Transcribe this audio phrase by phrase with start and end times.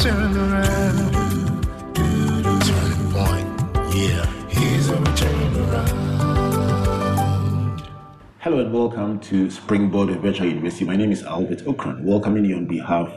[0.00, 1.12] turn around.
[1.94, 3.46] Turning point,
[3.94, 5.92] yeah, he's a turn around.
[8.38, 10.86] Hello and welcome to Springboard Virtual University.
[10.86, 13.12] My name is Albert Ocran, welcoming you on behalf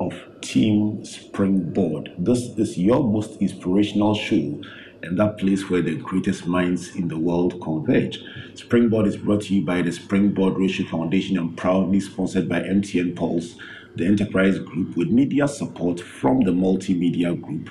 [0.00, 0.12] of
[0.42, 2.12] Team Springboard.
[2.18, 4.60] This is your most inspirational show
[5.02, 8.22] and that place where the greatest minds in the world converge.
[8.52, 13.16] Springboard is brought to you by the Springboard Roadshow Foundation and proudly sponsored by MTN
[13.16, 13.54] Pulse,
[13.98, 17.68] the enterprise group, with media support from the multimedia group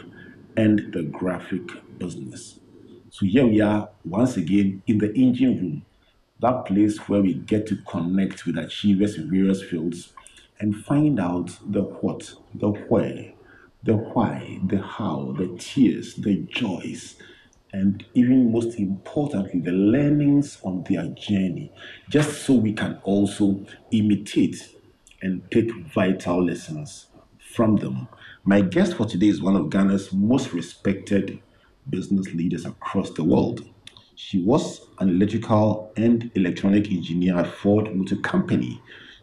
[0.58, 1.62] and the graphic
[1.98, 2.60] business.
[3.10, 5.86] So here we are once again in the engine room,
[6.42, 10.14] that place where we get to connect with achievers in various fields
[10.60, 13.32] and find out the what, the where,
[13.84, 17.16] the why, the how, the tears, the joys,
[17.72, 21.72] and even most importantly, the learnings on their journey,
[22.10, 24.77] just so we can also imitate
[25.22, 27.08] and take vital lessons
[27.40, 28.08] from them.
[28.44, 31.40] My guest for today is one of Ghana's most respected
[31.90, 33.66] business leaders across the world.
[34.16, 38.82] She was an electrical and electronic engineer at Ford Motor Company.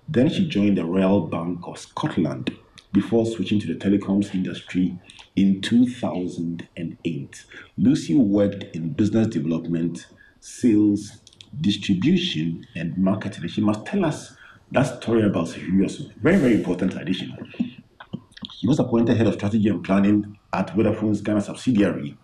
[0.09, 2.57] Then she joined the Royal Bank of Scotland
[2.93, 4.97] before switching to the telecoms industry
[5.35, 7.45] in 2008.
[7.77, 10.07] Lucy worked in business development,
[10.41, 11.19] sales,
[11.61, 13.49] distribution, and marketing.
[13.49, 14.37] She must tell us
[14.75, 17.33] that story about serious, very, very important addition.
[18.59, 22.17] She was appointed head of strategy and planning at Vodafone's Ghana subsidiary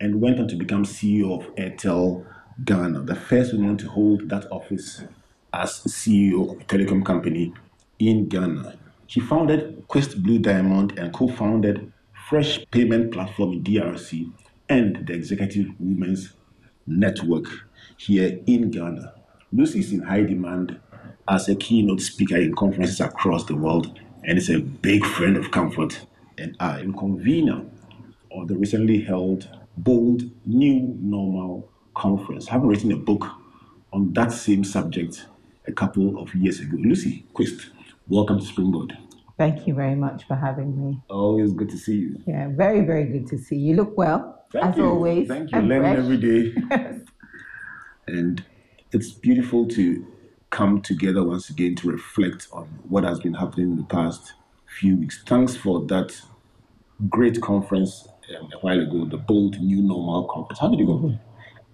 [0.00, 2.24] and went on to become CEO of Airtel
[2.64, 5.02] Ghana, the first woman to hold that office
[5.52, 7.52] as CEO of a telecom company
[7.98, 8.78] in Ghana.
[9.08, 11.92] She founded Quist Blue Diamond and co founded
[12.28, 14.30] Fresh Payment Platform in DRC
[14.68, 16.34] and the Executive Women's
[16.86, 17.46] Network
[17.96, 19.12] here in Ghana.
[19.52, 20.78] Lucy is in high demand
[21.28, 25.50] as a keynote speaker in conferences across the world and is a big friend of
[25.50, 26.06] comfort
[26.38, 27.64] and I am convener
[28.30, 33.26] of the recently held Bold New Normal Conference, having written a book
[33.92, 35.26] on that same subject
[35.66, 36.76] a couple of years ago.
[36.78, 37.70] Lucy Quist,
[38.08, 38.96] welcome to Springboard.
[39.38, 41.02] Thank you very much for having me.
[41.10, 42.22] Always good to see you.
[42.26, 43.70] Yeah, very, very good to see you.
[43.70, 44.86] You look well, Thank as you.
[44.86, 45.28] always.
[45.28, 45.60] Thank you.
[45.60, 45.98] Learning fresh.
[45.98, 47.00] every day.
[48.06, 48.44] and
[48.92, 50.06] it's beautiful to
[50.50, 54.34] come together once again to reflect on what has been happening in the past
[54.66, 55.22] few weeks.
[55.26, 56.20] Thanks for that
[57.08, 58.08] great conference
[58.38, 60.58] um, a while ago, the Bold New Normal Conference.
[60.58, 61.18] How did it go?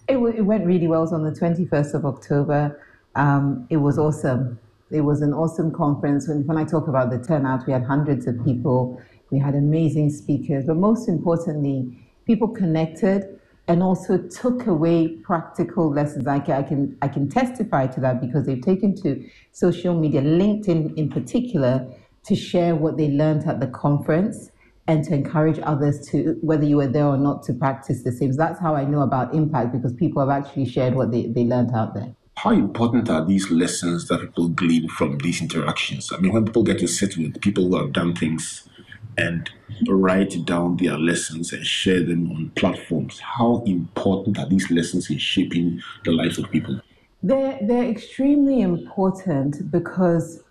[0.08, 1.00] It, w- it went really well.
[1.00, 2.80] It was on the 21st of October.
[3.14, 4.58] Um, it was awesome.
[4.90, 6.28] It was an awesome conference.
[6.28, 9.00] When, when I talk about the turnout, we had hundreds of people.
[9.30, 16.26] We had amazing speakers, but most importantly, people connected and also took away practical lessons.
[16.26, 20.20] I can, I can, I can testify to that because they've taken to social media,
[20.20, 21.86] LinkedIn in particular,
[22.24, 24.50] to share what they learned at the conference
[24.88, 28.32] and to encourage others to, whether you were there or not, to practice the same.
[28.32, 31.44] So that's how I know about impact because people have actually shared what they, they
[31.44, 32.14] learned out there.
[32.38, 36.10] How important are these lessons that people glean from these interactions?
[36.12, 38.68] I mean, when people get to sit with people who have done things
[39.16, 39.50] and
[39.88, 45.18] write down their lessons and share them on platforms, how important are these lessons in
[45.18, 46.80] shaping the lives of people?
[47.22, 50.42] They're, they're extremely important because,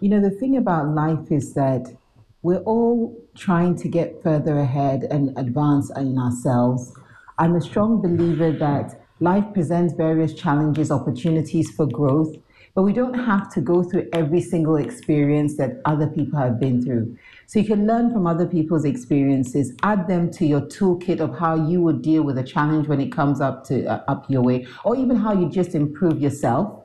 [0.00, 1.94] you know, the thing about life is that
[2.42, 6.92] we're all trying to get further ahead and advance in ourselves.
[7.38, 12.36] I'm a strong believer that life presents various challenges, opportunities for growth,
[12.74, 16.82] but we don't have to go through every single experience that other people have been
[16.82, 17.16] through.
[17.46, 21.68] So you can learn from other people's experiences, add them to your toolkit of how
[21.68, 24.66] you would deal with a challenge when it comes up to uh, up your way,
[24.84, 26.76] or even how you just improve yourself.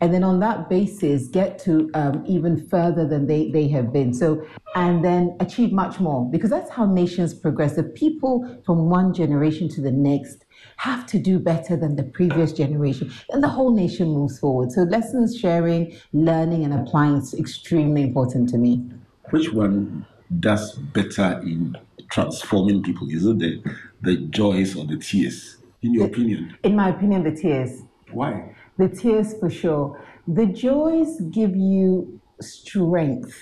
[0.00, 4.12] And then on that basis get to um, even further than they, they have been.
[4.12, 7.76] So and then achieve much more because that's how nations progress.
[7.76, 10.41] The people from one generation to the next
[10.76, 14.82] have to do better than the previous generation and the whole nation moves forward so
[14.82, 18.82] lessons sharing learning and applying is extremely important to me
[19.30, 20.06] Which one
[20.40, 21.76] does better in
[22.10, 23.08] transforming people?
[23.08, 23.62] Is it the,
[24.02, 26.56] the joys or the tears, in your opinion?
[26.62, 28.54] in my opinion the tears Why?
[28.78, 30.02] The tears for sure.
[30.26, 33.34] The joys give you strength.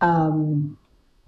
[0.00, 0.76] Um,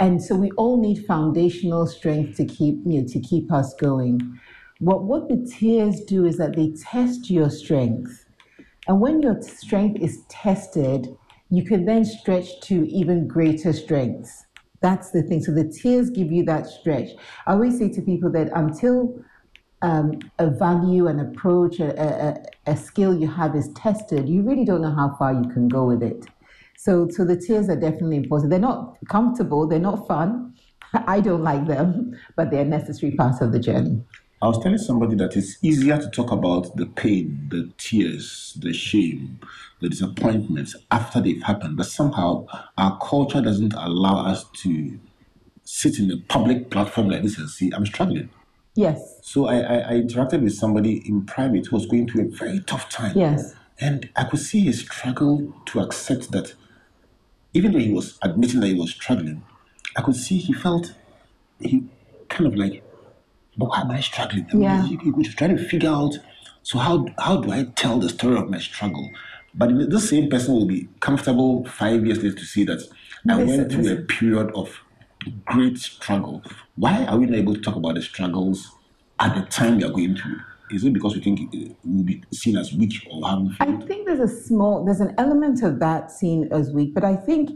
[0.01, 4.41] and so we all need foundational strength to keep, you know, to keep us going.
[4.85, 8.27] What, what the tears do is that they test your strength.
[8.87, 11.09] And when your strength is tested,
[11.49, 14.45] you can then stretch to even greater strengths.
[14.83, 15.43] That's the thing.
[15.43, 17.09] So the tears give you that stretch.
[17.47, 19.25] I always say to people that until
[19.81, 22.37] um, a value, an approach, a,
[22.67, 25.67] a, a skill you have is tested, you really don't know how far you can
[25.67, 26.27] go with it.
[26.77, 28.51] So, so the tears are definitely important.
[28.51, 30.55] They're not comfortable, they're not fun,
[30.93, 34.03] I don't like them, but they're a necessary part of the journey.
[34.45, 38.75] I was telling somebody that it's easier to talk about the pain, the tears, the
[38.75, 39.41] shame,
[39.81, 42.47] the disappointments after they've happened, but somehow
[42.77, 45.01] our culture doesn't allow us to
[45.63, 48.29] sit in a public platform like this and see I'm struggling.
[48.75, 52.29] Yes, So I, I, I interacted with somebody in private who was going through a
[52.29, 53.17] very tough time.
[53.17, 56.53] yes, And I could see his struggle to accept that
[57.55, 59.43] even though he was admitting that he was struggling,
[59.97, 60.93] I could see he felt
[61.61, 61.85] he
[62.29, 62.83] kind of like,
[63.57, 64.47] but why am I struggling?
[64.51, 64.87] I mean, Yeah.
[64.87, 66.19] he was trying to figure out,
[66.63, 69.09] so how how do I tell the story of my struggle?
[69.55, 72.81] But this same person will be comfortable five years later to see that
[73.29, 74.69] I went through a period of
[75.45, 76.43] great struggle.
[76.77, 78.71] Why are we not able to talk about the struggles
[79.21, 80.39] at the time we are going through?
[80.71, 81.55] Is it because we think
[81.85, 85.63] we'll be seen as weak or having I think there's a small, there's an element
[85.63, 87.51] of that seen as weak, but I think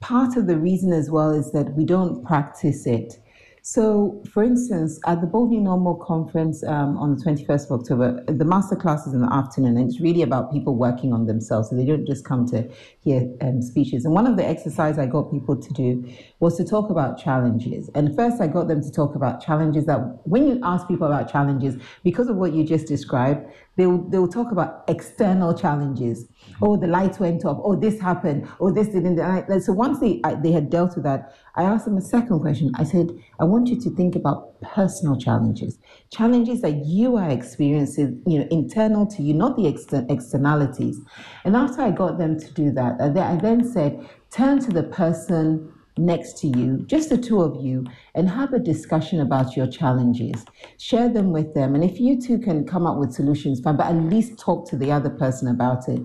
[0.00, 3.20] part of the reason as well is that we don't practice it.
[3.66, 8.22] So, for instance, at the Bold New Normal conference um, on the 21st of October,
[8.26, 11.70] the masterclass is in the afternoon, and it's really about people working on themselves.
[11.70, 12.68] So they don't just come to
[13.00, 14.04] hear um, speeches.
[14.04, 16.06] And one of the exercises I got people to do
[16.40, 17.88] was to talk about challenges.
[17.94, 21.32] And first, I got them to talk about challenges that when you ask people about
[21.32, 26.24] challenges, because of what you just described, they will, they will talk about external challenges.
[26.24, 26.64] Mm-hmm.
[26.64, 27.58] Oh, the lights went off.
[27.62, 28.48] Oh, this happened.
[28.60, 29.18] Oh, this didn't.
[29.20, 32.40] I, so once they I, they had dealt with that, I asked them a second
[32.40, 32.70] question.
[32.76, 33.10] I said,
[33.40, 35.78] I want you to think about personal challenges,
[36.12, 41.00] challenges that you are experiencing, you know, internal to you, not the exter- externalities.
[41.44, 45.72] And after I got them to do that, I then said, turn to the person
[45.96, 50.44] next to you, just the two of you, and have a discussion about your challenges.
[50.78, 51.74] Share them with them.
[51.74, 54.76] And if you two can come up with solutions, fine, but at least talk to
[54.76, 56.02] the other person about it.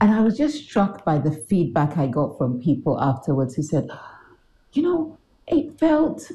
[0.00, 3.86] And I was just struck by the feedback I got from people afterwards who said,
[4.72, 6.30] you know, it felt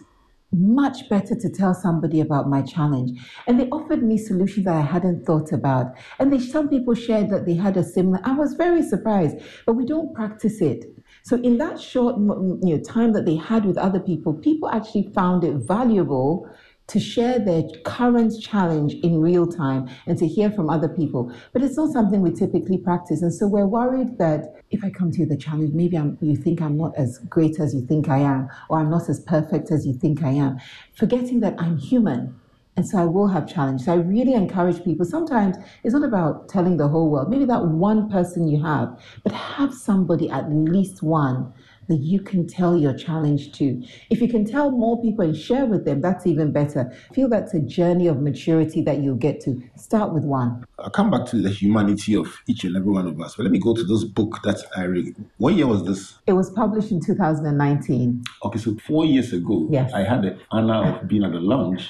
[0.51, 3.19] much better to tell somebody about my challenge.
[3.47, 5.95] And they offered me solutions that I hadn't thought about.
[6.19, 8.19] And they, some people shared that they had a similar.
[8.23, 10.85] I was very surprised, but we don't practice it.
[11.23, 15.11] So in that short you know, time that they had with other people, people actually
[15.13, 16.47] found it valuable
[16.87, 21.31] to share their current challenge in real time and to hear from other people.
[21.51, 23.21] But it's not something we typically practice.
[23.21, 26.35] And so we're worried that if I come to you a challenge, maybe I'm, you
[26.35, 29.71] think I'm not as great as you think I am, or I'm not as perfect
[29.71, 30.59] as you think I am,
[30.93, 32.39] forgetting that I'm human.
[32.77, 33.87] And so I will have challenges.
[33.87, 35.05] I really encourage people.
[35.05, 39.31] Sometimes it's not about telling the whole world, maybe that one person you have, but
[39.31, 41.53] have somebody, at least one,
[41.87, 43.81] that you can tell your challenge to.
[44.09, 46.91] If you can tell more people and share with them, that's even better.
[47.11, 49.61] I feel that's a journey of maturity that you'll get to.
[49.77, 50.65] Start with one.
[50.79, 53.35] I'll come back to the humanity of each and every one of us.
[53.35, 55.15] But let me go to this book that I read.
[55.37, 56.15] What year was this?
[56.27, 58.23] It was published in 2019.
[58.43, 59.93] Okay, so four years ago, Yes.
[59.93, 61.89] I had the honor of being at the lounge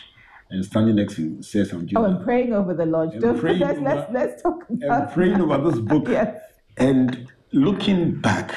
[0.49, 1.99] and standing next to Cesar Oh, Jr.
[2.05, 3.19] and praying over the launch.
[3.19, 6.07] Don't, praying let's, over- let's, let's talk about and praying over this book.
[6.09, 6.39] Yes.
[6.77, 8.53] And looking back,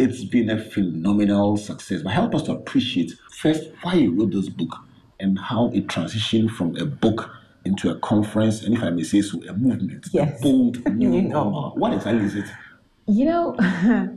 [0.00, 2.02] it's been a phenomenal success.
[2.02, 4.74] But help us to appreciate first why you wrote this book
[5.18, 7.30] and how it transitioned from a book
[7.64, 10.06] into a conference, and if I may say so, a movement.
[10.06, 10.40] a Yes.
[10.40, 11.72] bold new You know.
[11.76, 12.46] What exactly is it?
[13.06, 13.56] You know,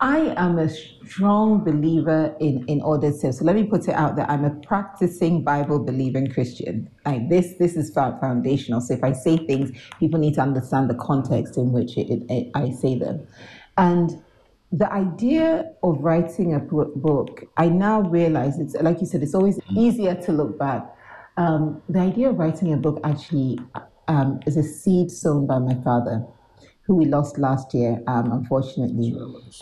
[0.00, 3.38] I am a strong believer in, in service.
[3.40, 4.30] So let me put it out there.
[4.30, 6.88] I'm a practicing Bible believing Christian.
[7.04, 8.80] Like this, this is foundational.
[8.80, 12.50] So if I say things, people need to understand the context in which it, it,
[12.54, 13.26] I say them.
[13.76, 14.22] And
[14.72, 19.58] the idea of writing a book, I now realize it's like you said, it's always
[19.70, 20.84] easier to look back.
[21.36, 23.58] Um, the idea of writing a book actually
[24.08, 26.24] um, is a seed sown by my father
[26.82, 29.14] who we lost last year, um, unfortunately.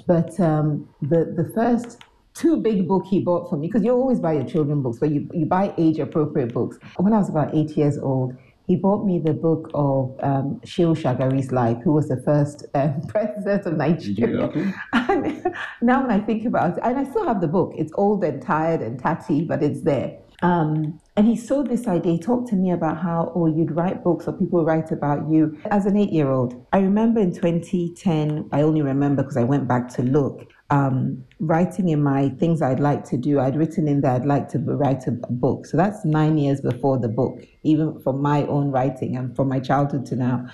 [0.07, 2.03] But um, the the first
[2.35, 5.11] two big book he bought for me, because you always buy your children books, but
[5.11, 6.79] you, you buy age appropriate books.
[6.97, 11.53] When I was about eight years old, he bought me the book of um, Shagari's
[11.53, 14.51] life, who was the first um, president of Nigeria.
[14.93, 18.25] And now when I think about it, and I still have the book, it's old
[18.25, 20.19] and tired and tatty, but it's there.
[20.43, 22.13] Um, and he saw this idea.
[22.13, 25.59] He talked to me about how, oh, you'd write books or people write about you.
[25.71, 29.67] As an eight year old, I remember in 2010, I only remember because I went
[29.67, 33.39] back to look, um, writing in my things I'd like to do.
[33.39, 35.67] I'd written in there I'd like to write a book.
[35.67, 39.61] So that's nine years before the book, even from my own writing and from my
[39.61, 40.47] childhood to now.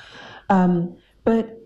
[0.50, 1.59] Um, but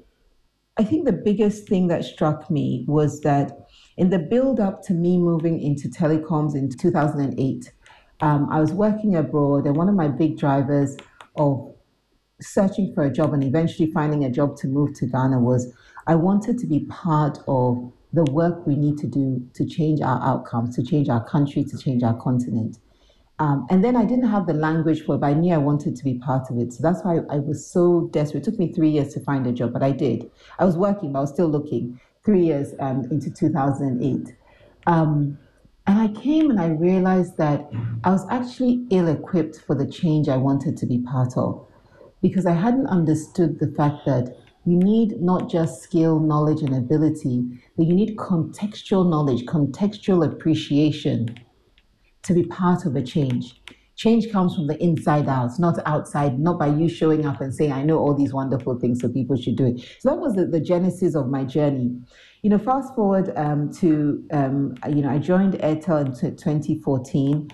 [0.79, 4.93] I think the biggest thing that struck me was that in the build up to
[4.93, 7.73] me moving into telecoms in 2008,
[8.21, 10.97] um, I was working abroad, and one of my big drivers
[11.37, 11.75] of
[12.41, 15.73] searching for a job and eventually finding a job to move to Ghana was
[16.07, 20.21] I wanted to be part of the work we need to do to change our
[20.23, 22.79] outcomes, to change our country, to change our continent.
[23.39, 25.95] Um, and then I didn't have the language for it, but I knew I wanted
[25.97, 26.73] to be part of it.
[26.73, 28.41] So that's why I was so desperate.
[28.41, 30.31] It took me three years to find a job, but I did.
[30.59, 34.35] I was working, but I was still looking three years um, into 2008.
[34.87, 35.39] Um,
[35.87, 37.71] and I came and I realized that
[38.03, 41.67] I was actually ill equipped for the change I wanted to be part of
[42.23, 44.35] because I hadn't understood the fact that
[44.67, 47.45] you need not just skill, knowledge, and ability,
[47.77, 51.39] but you need contextual knowledge, contextual appreciation
[52.25, 53.63] to be part of a change.
[53.95, 57.73] Change comes from the inside out, not outside, not by you showing up and saying,
[57.73, 59.81] I know all these wonderful things, so people should do it.
[60.01, 61.97] So that was the, the genesis of my journey.
[62.43, 67.49] You know, fast forward um, to, um, you know, I joined Airtel in 2014.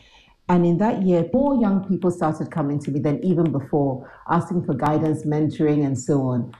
[0.49, 4.65] And in that year, more young people started coming to me than even before, asking
[4.65, 6.53] for guidance, mentoring, and so on.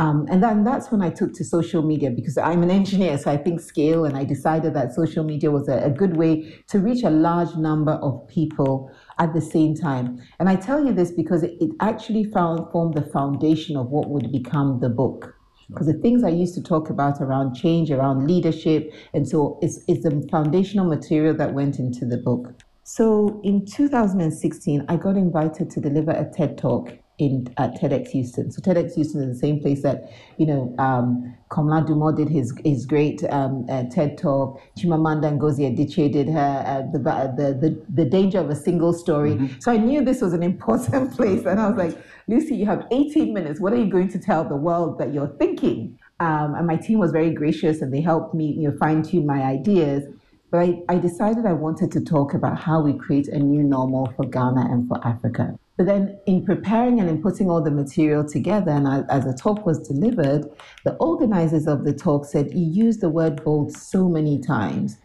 [0.00, 3.30] Um, and then that's when I took to social media because I'm an engineer, so
[3.30, 6.78] I think scale, and I decided that social media was a, a good way to
[6.78, 10.18] reach a large number of people at the same time.
[10.38, 14.08] And I tell you this because it, it actually found, formed the foundation of what
[14.08, 15.34] would become the book.
[15.68, 19.80] Because the things I used to talk about around change, around leadership, and so it's,
[19.86, 22.54] it's the foundational material that went into the book.
[22.84, 26.90] So in 2016, I got invited to deliver a TED talk
[27.20, 28.50] in at TEDx Euston.
[28.50, 32.52] So TEDx Euston is the same place that you know um, Komla Dumor did his
[32.64, 34.58] his great um, uh, TED talk.
[34.78, 39.32] Chimamanda Ngozi Adichie did her uh, the, the the the danger of a single story.
[39.32, 39.60] Mm-hmm.
[39.60, 41.96] So I knew this was an important place, and I was like,
[42.26, 43.60] Lucy, you have 18 minutes.
[43.60, 45.98] What are you going to tell the world that you're thinking?
[46.20, 49.26] Um, and my team was very gracious, and they helped me you know fine tune
[49.26, 50.04] my ideas.
[50.50, 54.12] But I, I decided I wanted to talk about how we create a new normal
[54.16, 55.56] for Ghana and for Africa.
[55.80, 59.64] But then, in preparing and in putting all the material together, and as the talk
[59.64, 60.44] was delivered,
[60.84, 64.98] the organizers of the talk said, You use the word bold so many times.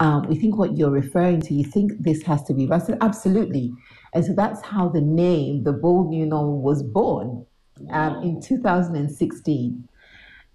[0.00, 2.68] Um, we think what you're referring to, you think this has to be.
[2.68, 3.72] I said, Absolutely.
[4.12, 7.46] And so that's how the name, the Bold New Normal, was born
[7.92, 9.88] um, in 2016.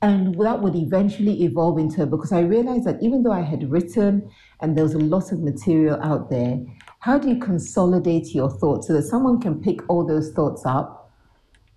[0.01, 4.29] And that would eventually evolve into because I realized that even though I had written
[4.59, 6.59] and there was a lot of material out there,
[7.03, 11.11] how do you consolidate your thoughts so that someone can pick all those thoughts up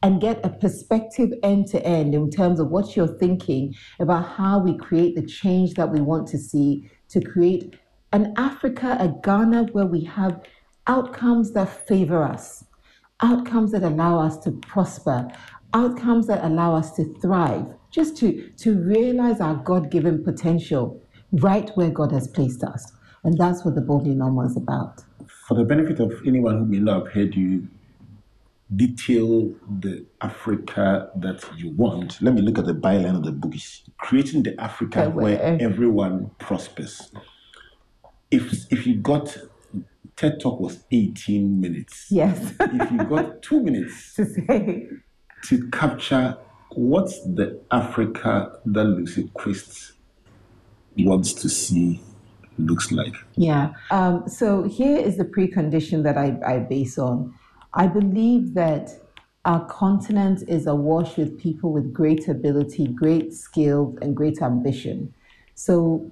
[0.00, 4.60] and get a perspective end to end in terms of what you're thinking about how
[4.60, 7.74] we create the change that we want to see to create
[8.12, 10.40] an Africa, a Ghana where we have
[10.86, 12.64] outcomes that favor us,
[13.20, 15.26] outcomes that allow us to prosper,
[15.74, 21.02] outcomes that allow us to thrive, just to, to realize our God given potential
[21.32, 22.92] right where God has placed us.
[23.24, 25.02] And that's what the Bold New Normal is about
[25.46, 27.68] for the benefit of anyone who may not have heard you
[28.74, 33.54] detail the Africa that you want, let me look at the byline of the book.
[33.54, 37.12] Is creating the Africa where everyone prospers.
[38.32, 39.36] If if you got
[40.16, 42.06] TED Talk was 18 minutes.
[42.10, 42.54] Yes.
[42.58, 44.88] if you got two minutes to say
[45.44, 46.36] to capture
[46.70, 49.92] what's the Africa that Lucy Quist
[50.96, 52.00] wants to see
[52.58, 53.14] looks like?
[53.36, 53.72] Yeah.
[53.90, 57.34] Um, so here is the precondition that I, I base on.
[57.74, 58.90] I believe that
[59.44, 65.14] our continent is awash with people with great ability, great skills, and great ambition.
[65.54, 66.10] So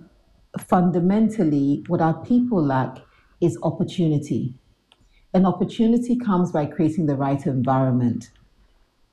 [0.58, 2.98] fundamentally, what our people lack
[3.40, 4.54] is opportunity.
[5.32, 8.30] And opportunity comes by creating the right environment.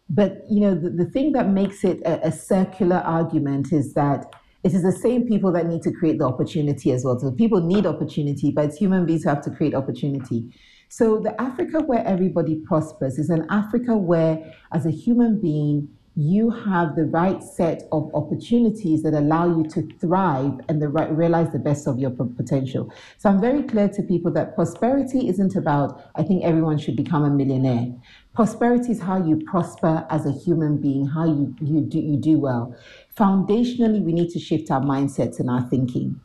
[0.07, 4.31] But you know, the, the thing that makes it a, a circular argument is that
[4.63, 7.19] it is the same people that need to create the opportunity as well.
[7.19, 10.53] So people need opportunity, but it's human beings who have to create opportunity.
[10.89, 16.49] So the Africa where everybody prospers is an Africa where, as a human being, you
[16.49, 21.49] have the right set of opportunities that allow you to thrive and the right, realize
[21.53, 22.91] the best of your potential.
[23.17, 27.23] So I'm very clear to people that prosperity isn't about, I think everyone should become
[27.23, 27.87] a millionaire.
[28.33, 32.39] Prosperity is how you prosper as a human being, how you, you, do, you do
[32.39, 32.75] well.
[33.17, 36.19] Foundationally, we need to shift our mindsets and our thinking.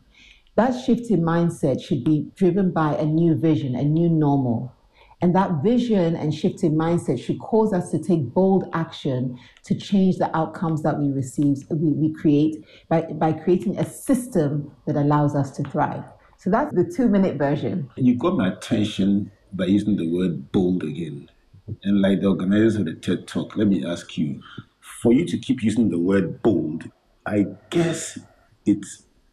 [0.55, 4.73] That shift in mindset should be driven by a new vision, a new normal.
[5.21, 9.75] And that vision and shift in mindset should cause us to take bold action to
[9.75, 14.97] change the outcomes that we receive, we, we create by, by creating a system that
[14.97, 16.05] allows us to thrive.
[16.39, 17.91] So that's the two minute version.
[17.97, 21.31] You got my attention by using the word bold again.
[21.83, 24.41] And like the organizers of the TED Talk, let me ask you
[25.07, 26.91] for you to keep using the word bold,
[27.25, 28.19] I guess
[28.65, 28.85] it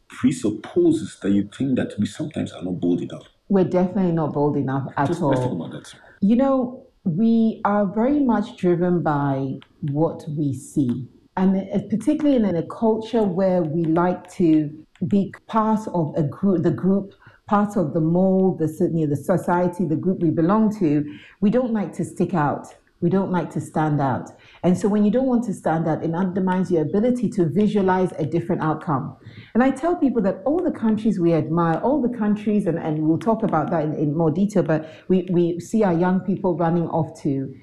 [0.08, 4.56] presupposes that you think that we sometimes are not bold enough we're definitely not bold
[4.56, 5.30] enough at Just all.
[5.30, 5.94] Let's talk about that.
[6.20, 9.58] You know, we are very much driven by
[9.92, 11.08] what we see.
[11.36, 14.70] and uh, particularly in a culture where we like to
[15.08, 17.12] be part of a group, the group,
[17.46, 21.04] part of the mold, the, you know, the society, the group we belong to,
[21.40, 22.66] we don't like to stick out.
[23.04, 24.30] We don't like to stand out.
[24.62, 28.12] And so when you don't want to stand out, it undermines your ability to visualize
[28.12, 29.18] a different outcome.
[29.52, 33.06] And I tell people that all the countries we admire, all the countries, and, and
[33.06, 36.56] we'll talk about that in, in more detail, but we, we see our young people
[36.56, 37.54] running off to,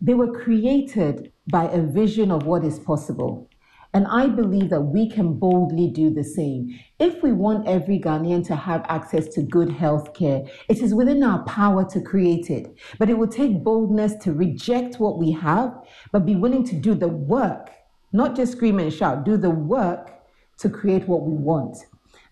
[0.00, 3.47] they were created by a vision of what is possible.
[3.94, 6.78] And I believe that we can boldly do the same.
[6.98, 11.22] If we want every Ghanaian to have access to good health care, it is within
[11.22, 12.74] our power to create it.
[12.98, 15.74] But it will take boldness to reject what we have,
[16.12, 17.70] but be willing to do the work,
[18.12, 20.10] not just scream and shout, do the work
[20.58, 21.78] to create what we want.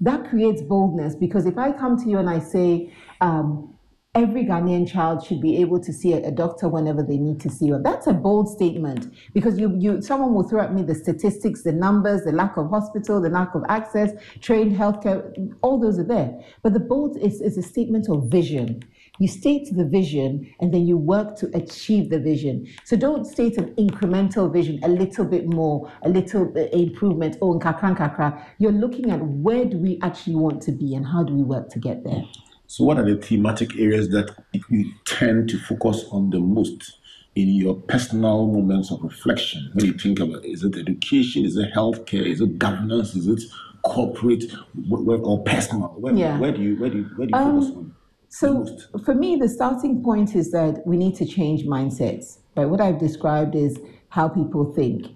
[0.00, 3.75] That creates boldness because if I come to you and I say, um,
[4.16, 7.50] every Ghanaian child should be able to see a, a doctor whenever they need to
[7.50, 7.82] see one.
[7.82, 11.72] That's a bold statement because you, you, someone will throw at me the statistics, the
[11.72, 15.20] numbers, the lack of hospital, the lack of access, trained healthcare,
[15.60, 16.40] all those are there.
[16.62, 18.82] But the bold is, is a statement of vision.
[19.18, 22.66] You state the vision and then you work to achieve the vision.
[22.84, 27.96] So don't state an incremental vision, a little bit more, a little improvement, oh, nkakra,
[27.96, 28.42] nkakra.
[28.58, 31.68] You're looking at where do we actually want to be and how do we work
[31.70, 32.22] to get there.
[32.68, 34.34] So, what are the thematic areas that
[34.70, 36.98] you tend to focus on the most
[37.34, 39.70] in your personal moments of reflection?
[39.74, 43.28] When you think about it, is it education, is it healthcare, is it governance, is
[43.28, 43.40] it
[43.84, 44.44] corporate,
[44.90, 45.94] or personal?
[45.98, 46.38] Where, Yeah.
[46.38, 47.94] where do you where do you, where do you focus on?
[48.28, 48.66] So
[49.04, 52.38] for me, the starting point is that we need to change mindsets.
[52.56, 52.66] Right?
[52.68, 55.06] What I've described is how people think.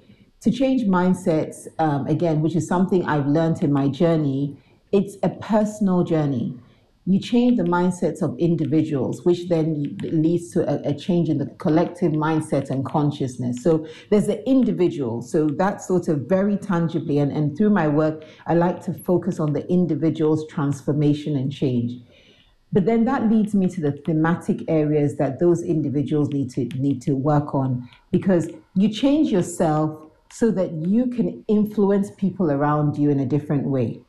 [0.42, 4.57] To change mindsets, um, again, which is something I've learned in my journey,
[4.92, 6.54] it's a personal journey.
[7.07, 11.47] You change the mindsets of individuals, which then leads to a, a change in the
[11.59, 13.62] collective mindset and consciousness.
[13.62, 15.23] So there's the individual.
[15.23, 19.40] So that's sort of very tangibly, and, and through my work, I like to focus
[19.40, 22.02] on the individual's transformation and change.
[22.73, 27.02] But then that leads me to the thematic areas that those individuals need to need
[27.02, 33.10] to work on because you change yourself so that you can influence people around you
[33.10, 34.00] in a different way.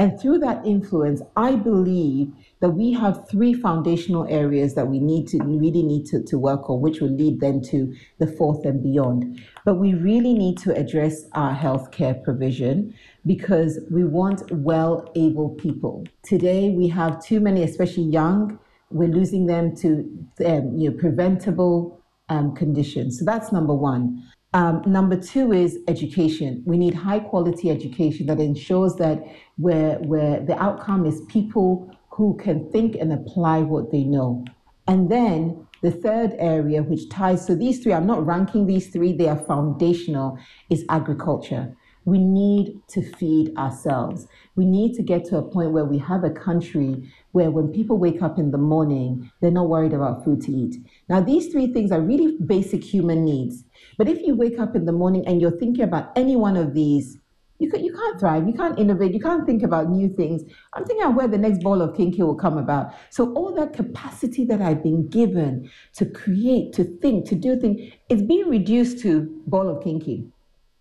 [0.00, 5.28] And through that influence, I believe that we have three foundational areas that we need
[5.28, 8.82] to really need to, to work on, which will lead then to the fourth and
[8.82, 9.42] beyond.
[9.66, 12.94] But we really need to address our healthcare provision
[13.26, 16.06] because we want well able people.
[16.22, 18.58] Today we have too many, especially young,
[18.88, 19.90] we're losing them to
[20.46, 23.18] um, you know, preventable um, conditions.
[23.18, 24.29] So that's number one.
[24.52, 26.62] Um, number two is education.
[26.66, 29.24] We need high quality education that ensures that
[29.56, 34.44] where, where the outcome is people who can think and apply what they know.
[34.88, 39.12] And then the third area, which ties, so these three, I'm not ranking these three,
[39.12, 40.36] they are foundational,
[40.68, 41.76] is agriculture.
[42.04, 44.26] We need to feed ourselves.
[44.56, 47.98] We need to get to a point where we have a country where when people
[47.98, 50.76] wake up in the morning, they're not worried about food to eat.
[51.08, 53.64] Now, these three things are really basic human needs.
[53.98, 56.72] But if you wake up in the morning and you're thinking about any one of
[56.72, 57.18] these,
[57.58, 60.42] you, can, you can't thrive, you can't innovate, you can't think about new things.
[60.72, 62.94] I'm thinking of where the next ball of kenkey will come about.
[63.10, 67.92] So all that capacity that I've been given to create, to think, to do things,
[68.08, 70.30] is being reduced to ball of kenkey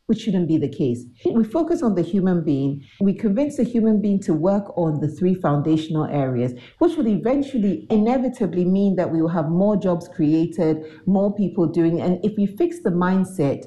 [0.10, 1.06] which shouldn't be the case.
[1.24, 2.84] We focus on the human being.
[3.00, 7.86] We convince the human being to work on the three foundational areas, which will eventually,
[7.92, 12.02] inevitably mean that we will have more jobs created, more people doing.
[12.02, 13.66] And if we fix the mindset,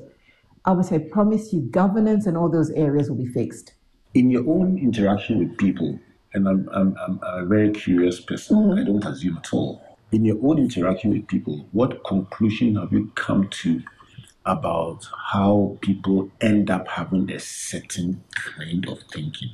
[0.65, 3.75] I would say, promise you, governance and all those areas will be fixed.
[4.15, 5.97] In your own interaction with people,
[6.35, 8.81] and I'm, I'm, I'm a very curious person, mm-hmm.
[8.81, 9.81] I don't assume at all.
[10.11, 13.81] In your own interaction with people, what conclusion have you come to
[14.45, 19.51] about how people end up having a certain kind of thinking,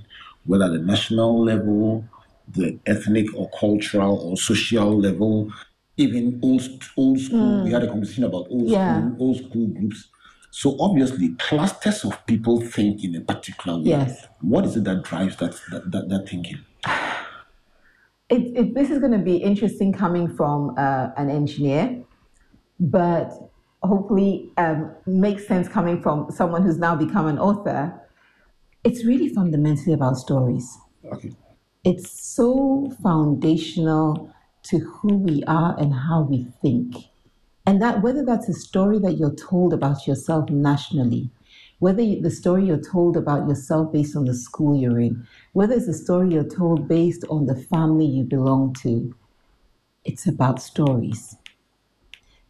[0.46, 2.04] whether the national level,
[2.48, 5.52] the ethnic or cultural or social level,
[5.96, 6.62] even old,
[6.96, 7.64] old school.
[7.64, 9.10] We had a conversation about old Yeah.
[9.10, 10.08] school, old school groups.
[10.50, 13.90] So obviously, clusters of people think in a particular way.
[13.90, 14.26] Yes.
[14.40, 16.58] What is it that drives that that, that, that thinking?
[18.30, 22.04] It, it, this is going to be interesting coming from uh, an engineer,
[22.78, 23.30] but
[23.82, 28.00] hopefully um, makes sense coming from someone who's now become an author.
[28.84, 30.78] It's really fundamentally about stories.
[31.12, 31.32] Okay.
[31.84, 34.32] It's so foundational
[34.64, 36.96] to who we are and how we think.
[37.66, 41.30] And that whether that's a story that you're told about yourself nationally,
[41.78, 45.74] whether you- the story you're told about yourself based on the school you're in, whether
[45.74, 49.14] it's a story you're told based on the family you belong to,
[50.04, 51.36] it's about stories.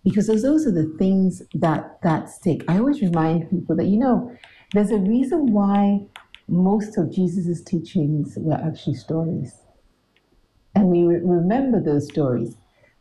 [0.09, 2.65] Because those, those are the things that that stick.
[2.69, 4.35] I always remind people that you know
[4.73, 6.07] there's a reason why
[6.49, 9.61] most of Jesus' teachings were actually stories.
[10.75, 12.57] And we re- remember those stories.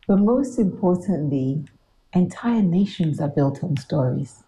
[0.06, 1.64] But most importantly,
[2.12, 4.42] entire nations are built on stories.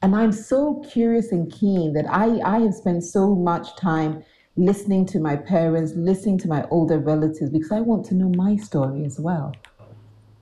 [0.00, 4.22] And I'm so curious and keen that I, I have spent so much time
[4.56, 8.56] listening to my parents, listening to my older relatives, because I want to know my
[8.56, 9.54] story as well.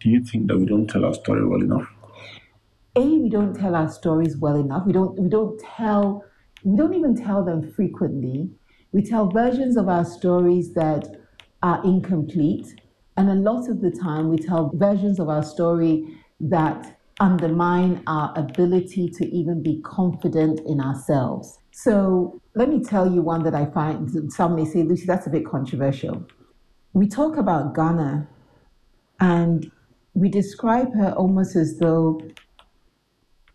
[0.00, 1.88] Do you think that we don't tell our story well enough?
[2.96, 4.86] A, we don't tell our stories well enough.
[4.86, 6.24] We don't we don't tell
[6.64, 8.50] we don't even tell them frequently.
[8.92, 11.08] We tell versions of our stories that
[11.62, 12.66] are incomplete.
[13.16, 16.06] And a lot of the time we tell versions of our story
[16.40, 21.58] that undermine our ability to even be confident in ourselves.
[21.72, 25.30] So let me tell you one that I find some may say, Lucy, that's a
[25.30, 26.26] bit controversial.
[26.92, 28.28] We talk about Ghana
[29.20, 29.70] and
[30.16, 32.18] we describe her almost as though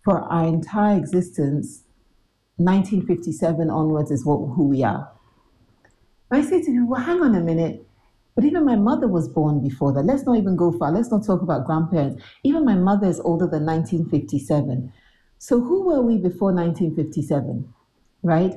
[0.06, 1.84] for our entire existence,
[2.58, 5.12] 1957 onwards is what, who we are.
[6.30, 7.84] I say to him, well, hang on a minute.
[8.36, 10.06] But even my mother was born before that.
[10.06, 10.91] Let's not even go far.
[10.91, 12.24] Let's not talk about grandparents.
[12.43, 14.93] Even my mother is older than 1957.
[15.39, 17.74] So who were we before 1957?
[18.21, 18.54] Right?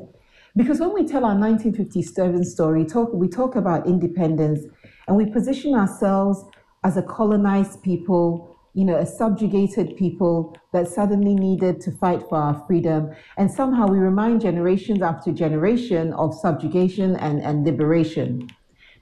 [0.54, 4.60] Because when we tell our 1957 story, talk, we talk about independence
[5.08, 6.44] and we position ourselves
[6.85, 12.37] as a colonized people, you know, a subjugated people that suddenly needed to fight for
[12.37, 13.11] our freedom.
[13.37, 18.51] And somehow we remind generations after generation of subjugation and, and liberation.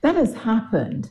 [0.03, 1.11] That has happened.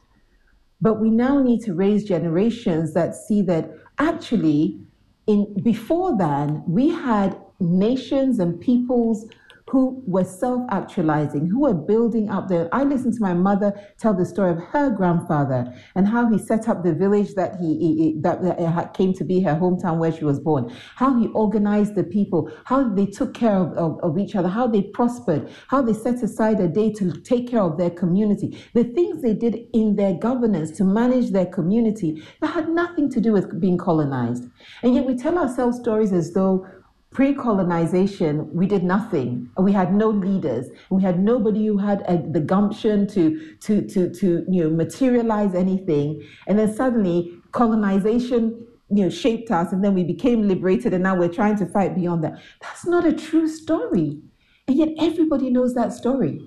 [0.80, 4.80] But we now need to raise generations that see that actually,
[5.28, 9.28] in before then, we had nations and peoples
[9.72, 12.68] who were self-actualizing, who were building up their.
[12.74, 16.68] I listened to my mother tell the story of her grandfather and how he set
[16.68, 20.26] up the village that he, he that, that came to be her hometown where she
[20.26, 20.76] was born.
[20.96, 24.68] How he organized the people, how they took care of, of, of each other, how
[24.68, 28.62] they prospered, how they set aside a day to take care of their community.
[28.74, 33.22] The things they did in their governance to manage their community that had nothing to
[33.22, 34.50] do with being colonized.
[34.84, 36.68] And yet we tell ourselves stories as though
[37.12, 39.50] pre-colonization we did nothing.
[39.58, 40.68] We had no leaders.
[40.90, 45.54] We had nobody who had a, the gumption to to to to you know materialize
[45.54, 46.26] anything.
[46.48, 49.74] And then suddenly colonization you know shaped us.
[49.74, 50.94] And then we became liberated.
[50.94, 52.40] And now we're trying to fight beyond that.
[52.62, 54.20] That's not a true story.
[54.68, 56.40] And yet everybody knows that story.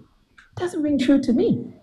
[0.57, 1.75] It doesn't ring true to me.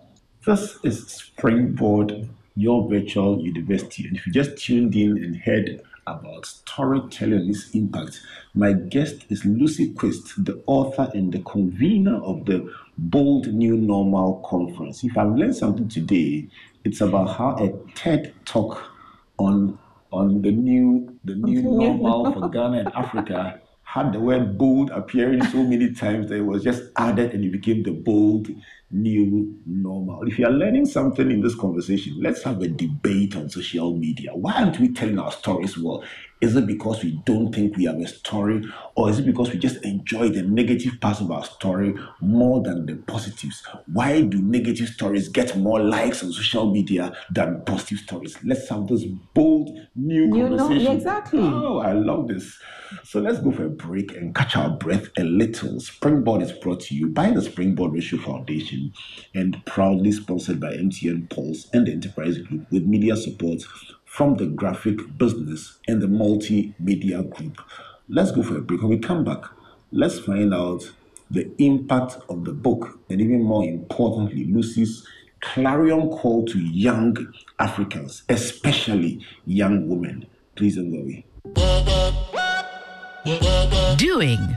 [0.44, 4.08] This is Springboard, your virtual university.
[4.08, 8.20] And if you just tuned in and heard about storytelling and its impact,
[8.54, 14.42] my guest is Lucy Quist, the author and the convener of the Bold New Normal
[14.44, 15.04] Conference.
[15.04, 16.48] If I've learned something today,
[16.84, 18.82] it's about how a TED talk
[19.38, 19.78] on
[20.12, 25.44] on the new the new normal for Ghana and Africa had the word bold appearing
[25.44, 28.48] so many times that it was just added and it became the bold
[28.92, 30.22] new normal.
[30.28, 34.30] If you are learning something in this conversation, let's have a debate on social media.
[34.34, 36.04] Why aren't we telling our stories well?
[36.40, 38.64] Is it because we don't think we have a story,
[38.96, 42.84] or is it because we just enjoy the negative parts of our story more than
[42.84, 43.62] the positives?
[43.86, 48.36] Why do negative stories get more likes on social media than positive stories?
[48.44, 50.92] Let's have this bold new You know- conversation.
[50.96, 51.38] exactly.
[51.42, 52.58] Oh, I love this.
[53.04, 55.78] So let's go for a break and catch our breath a little.
[55.78, 58.81] Springboard is brought to you by the Springboard Roadshow Foundation
[59.34, 63.62] and proudly sponsored by MTN Pulse and the Enterprise Group with media support
[64.04, 67.60] from the Graphic Business and the Multimedia Group.
[68.08, 68.80] Let's go for a break.
[68.80, 69.42] When we come back,
[69.90, 70.92] let's find out
[71.30, 75.06] the impact of the book and even more importantly, Lucy's
[75.40, 77.16] clarion call to young
[77.58, 80.26] Africans, especially young women.
[80.54, 81.24] Please don't go away.
[83.96, 84.56] Doing.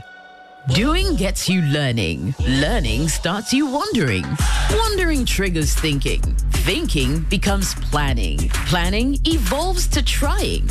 [0.74, 2.34] Doing gets you learning.
[2.40, 4.24] Learning starts you wondering.
[4.72, 6.20] Wondering triggers thinking.
[6.66, 8.48] Thinking becomes planning.
[8.66, 10.68] Planning evolves to trying.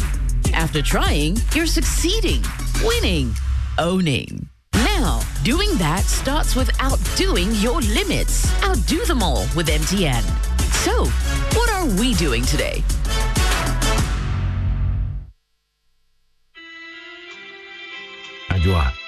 [0.54, 2.44] After trying, you're succeeding,
[2.84, 3.34] winning,
[3.78, 4.50] owning.
[4.74, 8.52] Now, doing that starts with outdoing your limits.
[8.66, 10.24] Outdo them all with MTN.
[10.84, 11.06] So,
[11.58, 12.84] what are we doing today?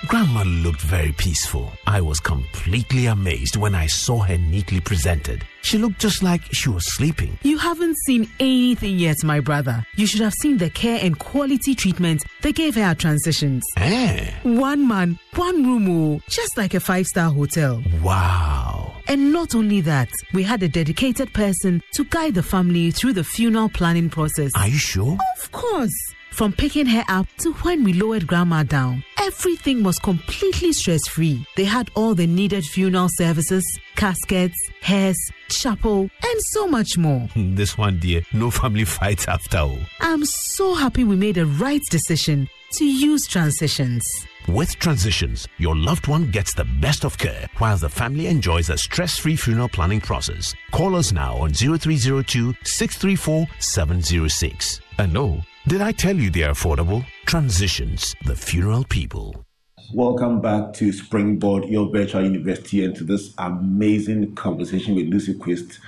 [0.08, 1.72] Grandma looked very peaceful.
[1.88, 5.44] I was completely amazed when I saw her neatly presented.
[5.64, 7.40] She looked just like she was sleeping.
[7.42, 9.84] You haven't seen anything yet, my brother.
[9.96, 13.64] You should have seen the care and quality treatment they gave her at transitions.
[13.78, 17.82] Eh, One man, one room, oh, just like a five star hotel.
[18.04, 18.94] wow.
[19.08, 23.24] And not only that, we had a dedicated person to guide the family through the
[23.24, 24.52] funeral planning process.
[24.56, 25.18] Are you sure?
[25.42, 25.94] Of course.
[26.38, 31.44] From picking her up to when we lowered grandma down, everything was completely stress free.
[31.56, 35.18] They had all the needed funeral services, caskets, hearse,
[35.50, 37.28] chapel, and so much more.
[37.36, 39.80] This one, dear, no family fights after all.
[40.00, 44.08] I'm so happy we made the right decision to use transitions.
[44.48, 48.78] With Transitions, your loved one gets the best of care while the family enjoys a
[48.78, 50.54] stress free funeral planning process.
[50.70, 54.82] Call us now on 0302 634 706.
[55.00, 57.06] And oh, did I tell you they're affordable?
[57.26, 59.46] Transitions, the funeral people.
[59.94, 65.80] Welcome back to Springboard, your virtual university, and to this amazing conversation with Lucy Quist,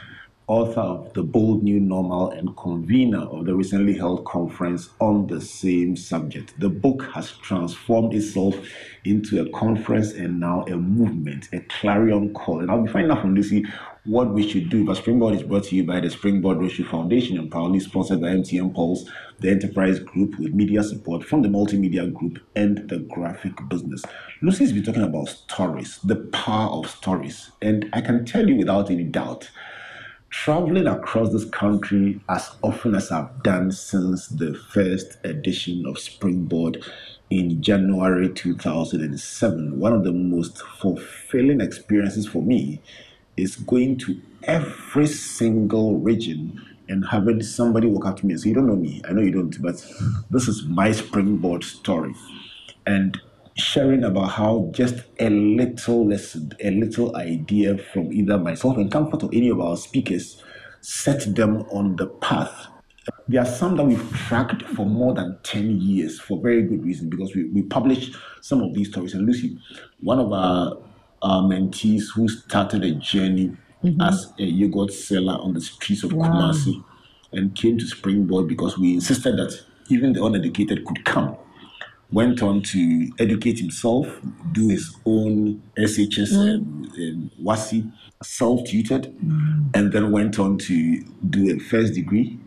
[0.47, 5.39] author of The Bold New Normal and convener of the recently held conference on the
[5.39, 6.59] same subject.
[6.59, 8.55] The book has transformed itself
[9.05, 12.59] into a conference and now a movement, a clarion call.
[12.59, 13.65] And I'll be finding out from Lucy
[14.05, 14.85] what we should do.
[14.85, 18.27] But Springboard is brought to you by the Springboard Roadshow Foundation and proudly sponsored by
[18.27, 19.09] MTN Pulse,
[19.39, 24.03] the enterprise group with media support from the multimedia group and the graphic business.
[24.41, 27.51] Lucy's been talking about stories, the power of stories.
[27.61, 29.49] And I can tell you without any doubt,
[30.29, 36.83] traveling across this country as often as I've done since the first edition of Springboard
[37.29, 42.81] in January 2007, one of the most fulfilling experiences for me
[43.39, 48.49] is going to every single region and having somebody walk up to me and say,
[48.49, 49.85] You don't know me, I know you don't, but
[50.29, 52.13] this is my springboard story.
[52.85, 53.19] And
[53.55, 59.23] sharing about how just a little lesson, a little idea from either myself and Comfort
[59.23, 60.41] or any of our speakers
[60.81, 62.67] set them on the path.
[63.27, 67.09] There are some that we've tracked for more than 10 years for very good reason
[67.09, 69.13] because we, we published some of these stories.
[69.13, 69.57] And Lucy,
[69.99, 70.77] one of our,
[71.21, 74.01] Um, our mentees who started a journey mm-hmm.
[74.01, 76.83] as a yogurt seller on the streets of Kumasi
[77.31, 81.35] and came to Springboard because we insisted that even the uneducated could come.
[82.11, 84.07] Went on to educate himself,
[84.51, 86.47] do his own SHS mm-hmm.
[86.47, 87.91] and, and WASSCE,
[88.23, 89.67] self-tutored, mm-hmm.
[89.75, 92.39] and then went on to do a first degree,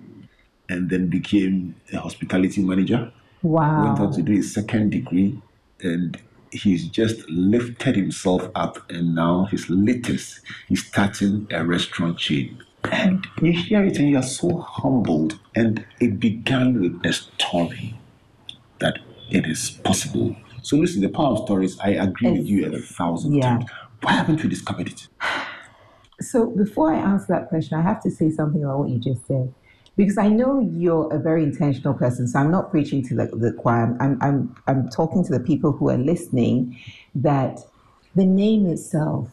[0.68, 3.12] and then became a hospitality manager.
[3.42, 3.84] Wow.
[3.86, 5.40] Went on to do his second degree,
[5.80, 6.18] and
[6.52, 12.62] he's just lifted himself up, and now his latest, he's starting a restaurant chain.
[12.90, 15.38] And you hear it, and you are so humbled.
[15.54, 17.98] And it began with a story
[18.80, 18.98] that
[19.30, 20.36] it is possible.
[20.62, 23.58] So listen, the power of stories, I agree with you a thousand Yeah.
[23.58, 23.70] times.
[24.02, 25.08] Why haven't we discovered it?
[26.20, 29.26] So before I answer that question, I have to say something about what you just
[29.26, 29.54] said.
[29.96, 33.52] Because I know you're a very intentional person, so I'm not preaching to the, the
[33.52, 33.96] choir.
[34.00, 36.78] I'm, I'm, I'm talking to the people who are listening
[37.14, 37.60] that
[38.14, 39.28] the name itself,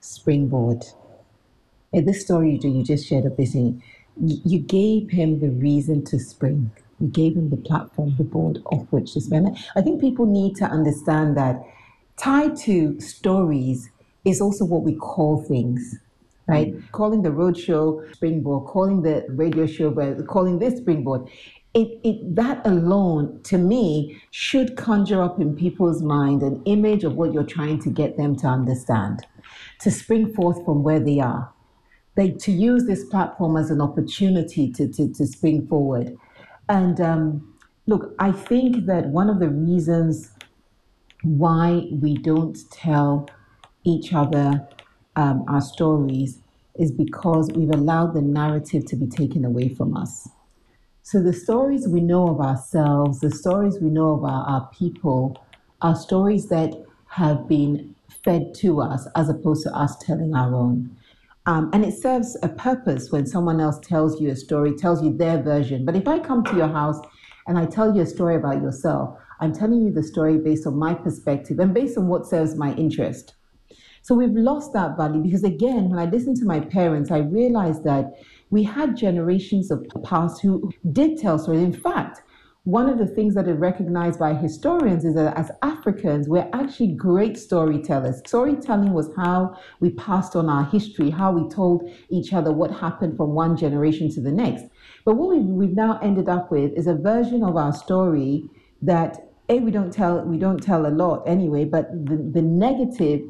[0.00, 0.84] Springboard,
[1.92, 6.70] in this story you, just shared of this, you gave him the reason to spring.
[7.00, 9.56] You gave him the platform, the board off which to spend.
[9.74, 11.62] I think people need to understand that
[12.16, 13.90] tied to stories
[14.24, 15.98] is also what we call things,
[16.50, 16.74] right?
[16.92, 21.28] Calling the road show springboard, calling the radio show, but calling this springboard.
[21.72, 27.14] It, it that alone to me should conjure up in people's mind an image of
[27.14, 29.24] what you're trying to get them to understand,
[29.80, 31.52] to spring forth from where they are.
[32.16, 36.16] They to use this platform as an opportunity to to, to spring forward.
[36.68, 37.54] And um,
[37.86, 40.32] look, I think that one of the reasons
[41.22, 43.28] why we don't tell
[43.84, 44.66] each other
[45.16, 46.39] um, our stories
[46.78, 50.28] is because we've allowed the narrative to be taken away from us.
[51.02, 55.42] So the stories we know of ourselves, the stories we know our, our people,
[55.82, 56.74] are stories that
[57.08, 60.96] have been fed to us as opposed to us telling our own.
[61.46, 65.16] Um, and it serves a purpose when someone else tells you a story, tells you
[65.16, 65.84] their version.
[65.84, 67.00] But if I come to your house
[67.46, 70.78] and I tell you a story about yourself, I'm telling you the story based on
[70.78, 73.34] my perspective and based on what serves my interest.
[74.02, 77.84] So we've lost that value because, again, when I listen to my parents, I realized
[77.84, 78.14] that
[78.50, 81.62] we had generations of past who did tell stories.
[81.62, 82.22] In fact,
[82.64, 86.92] one of the things that is recognized by historians is that as Africans, we're actually
[86.92, 88.20] great storytellers.
[88.26, 93.16] Storytelling was how we passed on our history, how we told each other what happened
[93.16, 94.64] from one generation to the next.
[95.06, 98.48] But what we've, we've now ended up with is a version of our story
[98.82, 103.22] that a we don't tell we don't tell a lot anyway, but the, the negative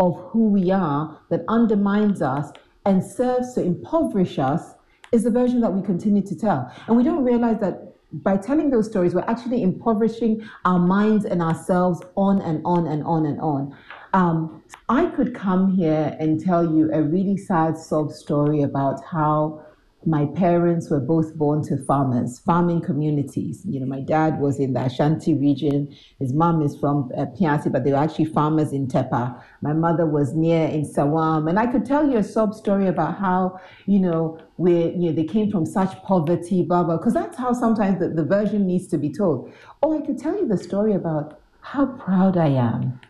[0.00, 2.52] of who we are that undermines us
[2.84, 4.74] and serves to impoverish us
[5.12, 6.70] is the version that we continue to tell.
[6.86, 11.42] And we don't realize that by telling those stories, we're actually impoverishing our minds and
[11.42, 13.76] ourselves on and on and on and on.
[14.12, 19.64] Um, I could come here and tell you a really sad sob story about how
[20.06, 23.62] my parents were both born to farmers, farming communities.
[23.64, 25.94] You know, my dad was in the Ashanti region.
[26.18, 29.42] His mom is from uh, Piasi, but they were actually farmers in Tepa.
[29.62, 33.18] My mother was near in Sawam, and I could tell you a sob story about
[33.18, 36.96] how you know where you know they came from such poverty, blah blah.
[36.96, 39.52] Because that's how sometimes the, the version needs to be told.
[39.82, 43.00] Or I could tell you the story about how proud I am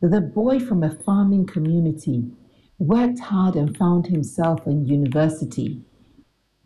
[0.00, 2.24] the boy from a farming community
[2.78, 5.82] worked hard and found himself in university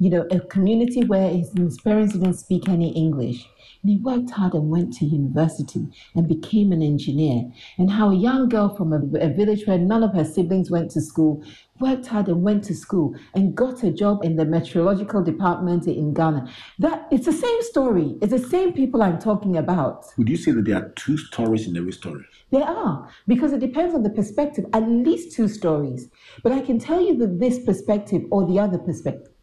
[0.04, 3.48] you know, a community where his, his parents didn't speak any English.
[3.82, 7.50] And he worked hard and went to university and became an engineer.
[7.78, 10.90] And how a young girl from a, a, village where none of her siblings went
[10.90, 11.42] to school
[11.80, 16.12] worked hard and went to school and got a job in the meteorological department in
[16.12, 16.50] Ghana.
[16.78, 18.16] That it's the same story.
[18.20, 20.04] It's the same people I'm talking about.
[20.18, 22.24] Would you say that there are two stories in every story?
[22.50, 26.10] There are, because it depends on the perspective, at least two stories.
[26.42, 29.33] But I can tell you that this perspective or the other perspective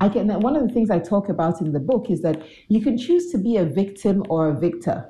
[0.00, 2.82] I can, one of the things I talk about in the book is that you
[2.82, 5.08] can choose to be a victim or a victor,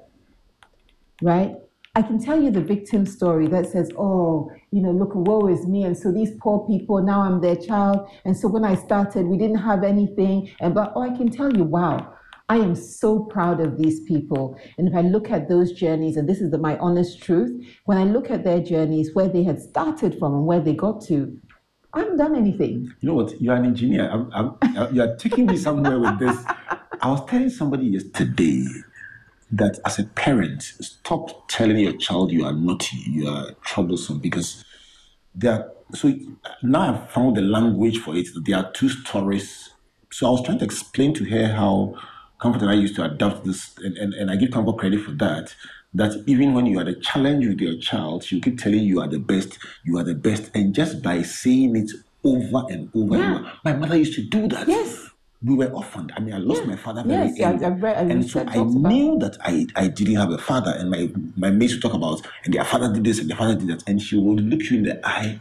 [1.22, 1.56] right?
[1.96, 5.66] I can tell you the victim story that says, oh, you know, look, woe is
[5.66, 5.84] me.
[5.84, 8.06] And so these poor people, now I'm their child.
[8.26, 10.50] And so when I started, we didn't have anything.
[10.60, 12.12] And but, oh, I can tell you, wow,
[12.50, 14.56] I am so proud of these people.
[14.76, 17.98] And if I look at those journeys, and this is the, my honest truth, when
[17.98, 21.36] I look at their journeys, where they had started from and where they got to,
[21.96, 22.92] I haven't done anything.
[23.00, 23.40] You know what?
[23.40, 24.10] You're an engineer.
[24.10, 26.36] I'm, I'm, uh, you're taking me somewhere with this.
[27.00, 28.66] I was telling somebody yesterday
[29.52, 34.62] that as a parent, stop telling your child you are naughty, you are troublesome, because
[35.34, 35.52] there.
[35.54, 36.12] Are, so
[36.62, 38.26] now I've found the language for it.
[38.44, 39.70] There are two stories.
[40.12, 41.94] So I was trying to explain to her how
[42.38, 45.12] Comfort and I used to adapt this, and, and, and I give Comfort credit for
[45.12, 45.54] that
[45.96, 49.00] that even when you are the challenge with your child, she'll keep telling you, you
[49.00, 50.50] are the best, you are the best.
[50.54, 51.90] And just by saying it
[52.22, 53.36] over and over, yeah.
[53.36, 54.68] and over my mother used to do that.
[54.68, 55.10] Yes.
[55.42, 56.12] We were orphaned.
[56.16, 56.68] I mean, I lost yeah.
[56.68, 57.62] my father very yes.
[57.62, 60.74] I, I, and so I knew that I, I didn't have a father.
[60.76, 63.54] And my, my mates would talk about, and their father did this and their father
[63.54, 63.84] did that.
[63.86, 65.40] And she would look you in the eye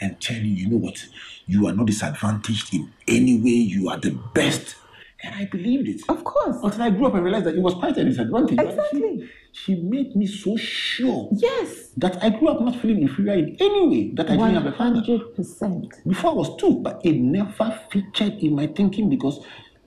[0.00, 1.06] and tell you, you know what?
[1.46, 3.50] You are not disadvantaged in any way.
[3.50, 4.76] You are the best
[5.22, 6.02] and I believed it.
[6.08, 6.56] Of course.
[6.62, 8.58] Until I grew up and realized that it was quite an disadvantage.
[8.58, 9.28] Exactly.
[9.52, 11.28] She, she, made me so sure.
[11.32, 11.90] Yes.
[11.96, 14.10] That I grew up not feeling inferior in any way.
[14.14, 15.00] That I didn't have a father.
[15.00, 16.08] 100%.
[16.08, 19.44] Before I was two, but it never featured in my thinking because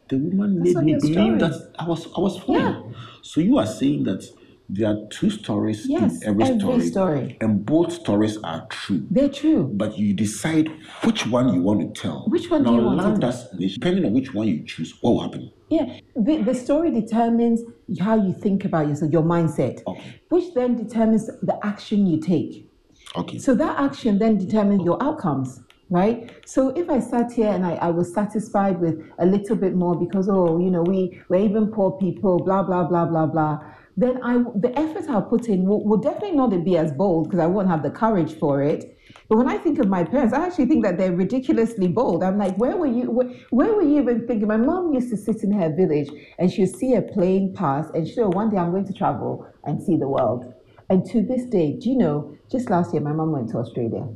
[0.08, 1.38] the woman That's made me believe story.
[1.40, 2.56] that I was I was fine.
[2.56, 2.82] Yeah.
[3.22, 4.24] So you are saying that
[4.70, 9.06] there are two stories yes, in every, every story, story, and both stories are true.
[9.12, 9.70] They're true.
[9.74, 10.70] But you decide
[11.04, 12.26] which one you want to tell.
[12.28, 15.12] Which one now, do you want to us, depending on which one you choose, what
[15.12, 15.52] will happen?
[15.70, 17.62] Yeah, the, the story determines
[18.00, 20.22] how you think about yourself, your mindset, okay.
[20.30, 22.70] which then determines the action you take.
[23.16, 23.38] Okay.
[23.38, 26.32] So that action then determines your outcomes right?
[26.46, 29.96] So if I sat here and I, I was satisfied with a little bit more
[29.96, 33.60] because, oh, you know, we, we're even poor people, blah, blah, blah, blah, blah,
[33.98, 37.40] then I the effort I'll put in will, will definitely not be as bold because
[37.40, 38.98] I won't have the courage for it.
[39.30, 42.24] But when I think of my parents, I actually think that they're ridiculously bold.
[42.24, 43.10] I'm like, where were you?
[43.10, 44.48] Where, where were you even thinking?
[44.48, 48.06] My mom used to sit in her village and she'd see a plane pass and
[48.06, 50.54] she'd say, oh, one day I'm going to travel and see the world.
[50.90, 54.08] And to this day, do you know, just last year, my mom went to Australia.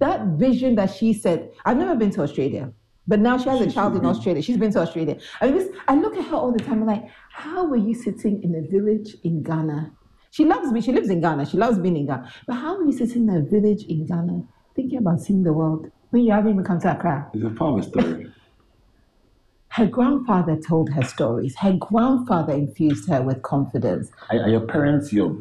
[0.00, 2.72] That vision that she said, I've never been to Australia.
[3.08, 4.42] But now she has a child in Australia.
[4.42, 5.18] She's been to Australia.
[5.40, 6.80] I mean, I look at her all the time.
[6.82, 9.92] I'm like, how were you sitting in a village in Ghana?
[10.30, 10.80] She loves me.
[10.80, 11.46] She lives in Ghana.
[11.46, 12.30] She loves being in Ghana.
[12.46, 14.42] But how are you sitting in a village in Ghana
[14.74, 17.30] thinking about seeing the world when you haven't even come to Accra?
[17.32, 18.32] It's a power story.
[19.76, 21.54] her grandfather told her stories.
[21.56, 24.10] Her grandfather infused her with confidence.
[24.30, 25.36] Are, are your parents your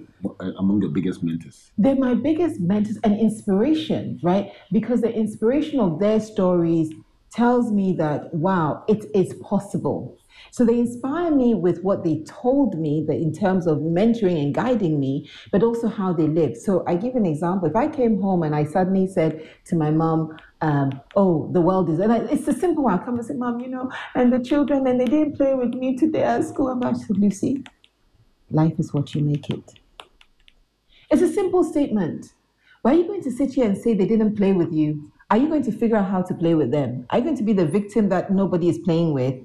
[0.60, 1.72] among your biggest mentors?
[1.78, 4.52] They're my biggest mentors and inspiration, right?
[4.74, 6.94] Because the inspiration of their stories
[7.36, 10.18] tells me that, wow, it is possible.
[10.52, 14.56] So they inspire me with what they told me that in terms of mentoring and
[14.56, 16.56] guiding me, but also how they live.
[16.56, 17.68] So I give an example.
[17.68, 21.90] If I came home and I suddenly said to my mom, um, oh, the world
[21.90, 22.98] is, and I, it's a simple one.
[22.98, 25.74] I come and say, mom, you know, and the children, and they didn't play with
[25.74, 26.70] me today at school.
[26.70, 27.64] I'm like, Lucy,
[28.50, 29.74] life is what you make it.
[31.12, 32.34] It's a simple statement.
[32.82, 35.12] Why are you going to sit here and say they didn't play with you?
[35.32, 37.08] Are you going to figure out how to play with them?
[37.10, 39.36] Are you going to be the victim that nobody is playing with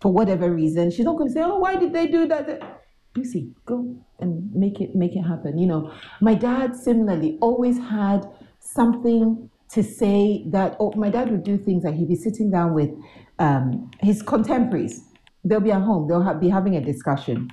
[0.00, 0.90] for whatever reason?
[0.90, 2.82] She's not going to say, "Oh, why did they do that?"
[3.16, 5.56] Lucy, go and make it make it happen.
[5.56, 8.28] You know, my dad similarly always had
[8.58, 10.76] something to say that.
[10.80, 12.90] Oh, my dad would do things like he'd be sitting down with
[13.38, 15.04] um, his contemporaries.
[15.44, 16.08] They'll be at home.
[16.08, 17.52] They'll have, be having a discussion,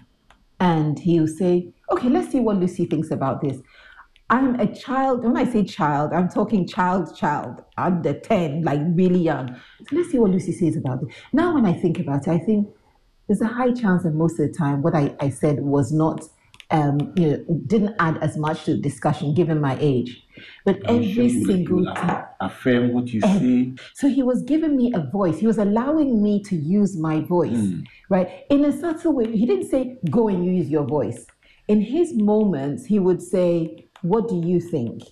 [0.60, 3.62] and he'll say, "Okay, let's see what Lucy thinks about this."
[4.30, 5.24] I'm a child.
[5.24, 9.56] When I say child, I'm talking child, child, under 10, like really young.
[9.88, 11.10] So let's see what Lucy says about it.
[11.32, 12.68] Now, when I think about it, I think
[13.28, 16.24] there's a high chance that most of the time what I, I said was not,
[16.72, 20.24] um, you know, didn't add as much to the discussion given my age.
[20.66, 22.24] But I'm every sure you will- you single time.
[22.42, 23.74] affirm what you say.
[23.94, 25.38] So he was giving me a voice.
[25.40, 27.72] He was allowing me to use my voice,
[28.10, 28.30] right?
[28.50, 29.32] In a subtle way.
[29.38, 31.26] He didn't say, go and use your voice.
[31.68, 35.04] In his moments, he would say, what do you think?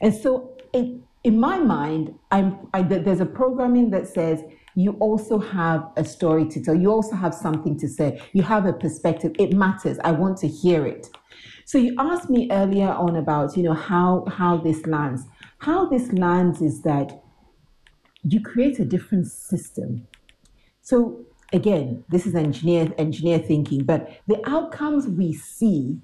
[0.00, 4.42] And so in my mind, I'm, I, there's a programming that says
[4.74, 6.74] you also have a story to tell.
[6.74, 8.22] You also have something to say.
[8.32, 9.32] You have a perspective.
[9.38, 9.98] It matters.
[10.04, 11.08] I want to hear it.
[11.64, 15.24] So you asked me earlier on about, you know, how, how this lands.
[15.58, 17.22] How this lands is that
[18.22, 20.06] you create a different system.
[20.80, 25.98] So again, this is engineer engineer thinking, but the outcomes we see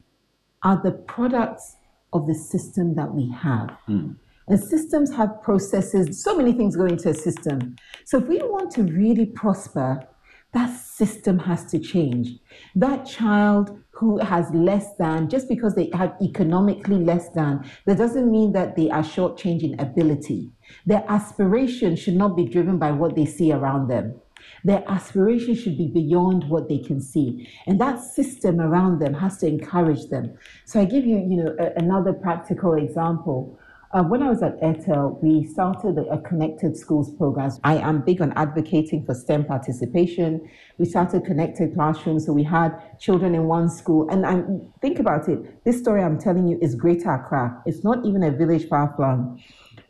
[0.63, 1.77] are the products
[2.17, 3.71] of the system that we have.
[3.87, 4.13] Hmm.
[4.49, 7.77] And systems have processes, so many things go into a system.
[8.05, 10.07] So if we want to really prosper,
[10.53, 12.29] that system has to change.
[12.77, 18.31] That child who has less than, just because they have economically less than, that doesn't
[18.31, 20.51] mean that they are shortchanging ability.
[20.87, 24.21] Their aspiration should not be driven by what they see around them.
[24.65, 27.49] Their aspiration should be beyond what they can see.
[27.67, 30.37] And that system around them has to encourage them.
[30.65, 33.59] So I give you, you know, a- another practical example.
[33.93, 37.53] Uh, when I was at Airtel, we started a, a connected schools program.
[37.63, 40.47] I am big on advocating for STEM participation.
[40.77, 44.09] We started connected classrooms, so we had children in one school.
[44.11, 44.43] And i
[44.83, 45.65] think about it.
[45.65, 47.63] This story I'm telling you is Greater Accra.
[47.65, 49.41] It's not even a village far flung.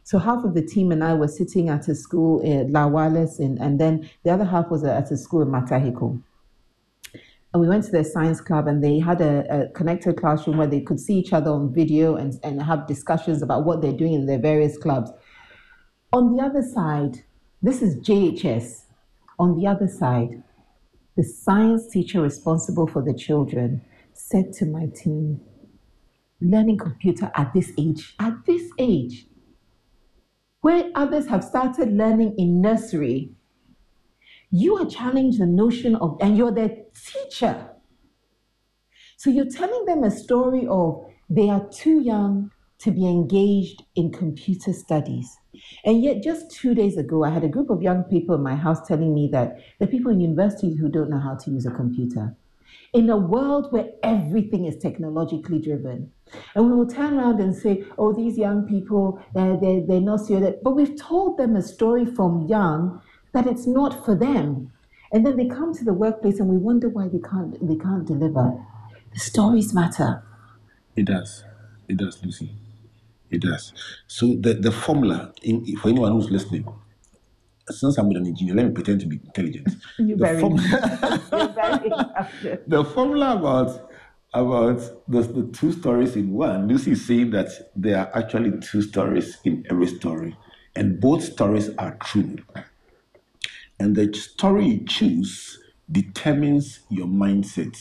[0.07, 3.41] So half of the team and I were sitting at a school in La Wales,
[3.41, 6.23] and, then the other half was at a school in Mataheko.
[7.53, 10.69] And we went to their science club, and they had a, a connected classroom where
[10.69, 14.13] they could see each other on video and, and have discussions about what they're doing
[14.13, 15.11] in their various clubs.
[16.13, 17.25] On the other side,
[17.61, 18.85] this is JHS.
[19.41, 20.41] On the other side,
[21.17, 23.83] the science teacher responsible for the children
[24.13, 25.41] said to my team,
[26.41, 29.27] learning computer at this age, at this age,
[30.67, 33.31] where others have started learning in nursery,
[34.51, 37.71] you are challenging the notion of, and you're their teacher.
[39.17, 42.51] So you're telling them a story of they are too young
[42.81, 45.39] to be engaged in computer studies.
[45.85, 48.57] And yet, just two days ago, I had a group of young people in my
[48.57, 51.71] house telling me that the people in universities who don't know how to use a
[51.71, 52.35] computer.
[52.93, 56.11] In a world where everything is technologically driven,
[56.55, 60.21] and we will turn around and say, oh, these young people, uh, they're, they're not
[60.21, 60.55] serious.
[60.63, 63.01] But we've told them a story from young
[63.33, 64.73] that it's not for them.
[65.13, 68.07] And then they come to the workplace and we wonder why they can't, they can't
[68.07, 68.61] deliver.
[69.13, 70.23] The stories matter.
[70.97, 71.45] It does.
[71.89, 72.51] It does, Lucy.
[73.31, 73.73] It does.
[74.07, 76.67] So the, the formula, in, for anyone who's listening,
[77.69, 79.69] since I'm an engineer, let me pretend to be intelligent.
[79.99, 80.57] You're the, very form-
[81.33, 83.91] You're very the formula about
[84.35, 88.83] about the, the two stories in one, Lucy is saying that there are actually two
[88.83, 90.37] stories in every story,
[90.75, 92.37] and both stories are true.
[93.79, 95.59] And the story you choose
[95.91, 97.77] determines your mindset,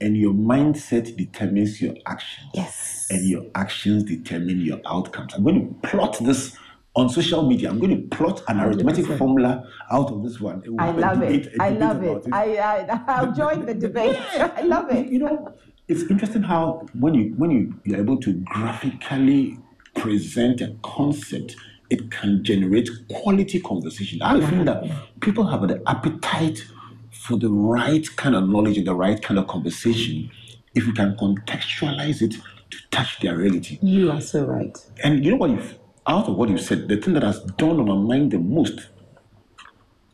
[0.00, 2.50] and your mindset determines your actions.
[2.54, 3.06] Yes.
[3.10, 5.34] And your actions determine your outcomes.
[5.34, 6.56] I'm going to plot this
[6.96, 7.68] on social media.
[7.68, 9.18] I'm going to plot an arithmetic 100%.
[9.18, 10.62] formula out of this one.
[10.78, 11.60] I love debate- it.
[11.60, 12.32] I love about it.
[12.32, 14.16] I, I, I'll join the debate.
[14.34, 15.06] I love it.
[15.08, 15.54] you know,
[15.88, 19.58] it's interesting how when you when you you're able to graphically
[19.94, 21.56] present a concept,
[21.90, 24.20] it can generate quality conversation.
[24.22, 24.84] I feel that
[25.20, 26.66] people have the appetite
[27.12, 30.30] for the right kind of knowledge and the right kind of conversation
[30.74, 32.36] if you can contextualize it
[32.70, 33.78] to touch their reality.
[33.80, 34.76] You are so right.
[35.02, 37.80] And you know what you've out of what you said, the thing that has dawned
[37.80, 38.88] on my mind the most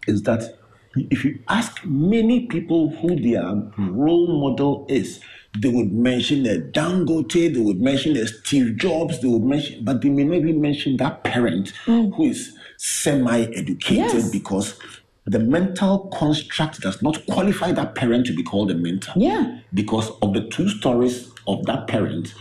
[0.06, 0.58] is that
[0.94, 3.44] if you ask many people who their
[3.78, 5.20] role model is,
[5.58, 10.00] they would mention a Dangote, they would mention a Steve Jobs, they would mention, but
[10.00, 12.14] they may not even mention that parent mm.
[12.14, 14.30] who is semi-educated Yes.
[14.30, 14.78] because
[15.26, 19.58] the mental construct does not qualify that parent to be called a mentor Yeah.
[19.74, 22.34] because of the two stories of that parent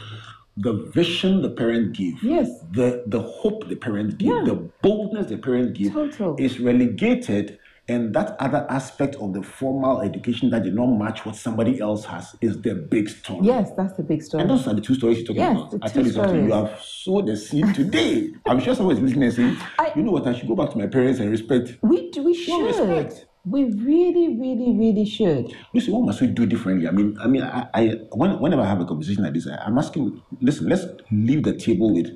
[0.57, 2.49] the vision the parent give Yes.
[2.71, 4.43] the the hope the parent give Yeah.
[4.45, 6.35] the boldness the parent give Total.
[6.39, 7.57] is relegated
[7.91, 12.05] and that other aspect of the formal education that did not match what somebody else
[12.05, 14.41] has is the big story Yes, that's the big story.
[14.41, 15.71] and those are the two stories you're talking Yes, about.
[15.71, 18.29] the I tell you something, you have sowed the seed today.
[18.47, 20.69] I'm sure someone is listening and saying, I- you know what, I should go back
[20.71, 21.77] to my parents and respect.
[21.83, 22.65] We, we should.
[22.65, 23.25] respect.
[23.43, 25.47] We really, really, really should.
[25.73, 26.87] Listen, what must we do differently?
[26.87, 29.55] I mean, I mean, I, I when, whenever I have a conversation like this, I,
[29.65, 30.21] I'm asking.
[30.39, 32.07] Listen, let's leave the table with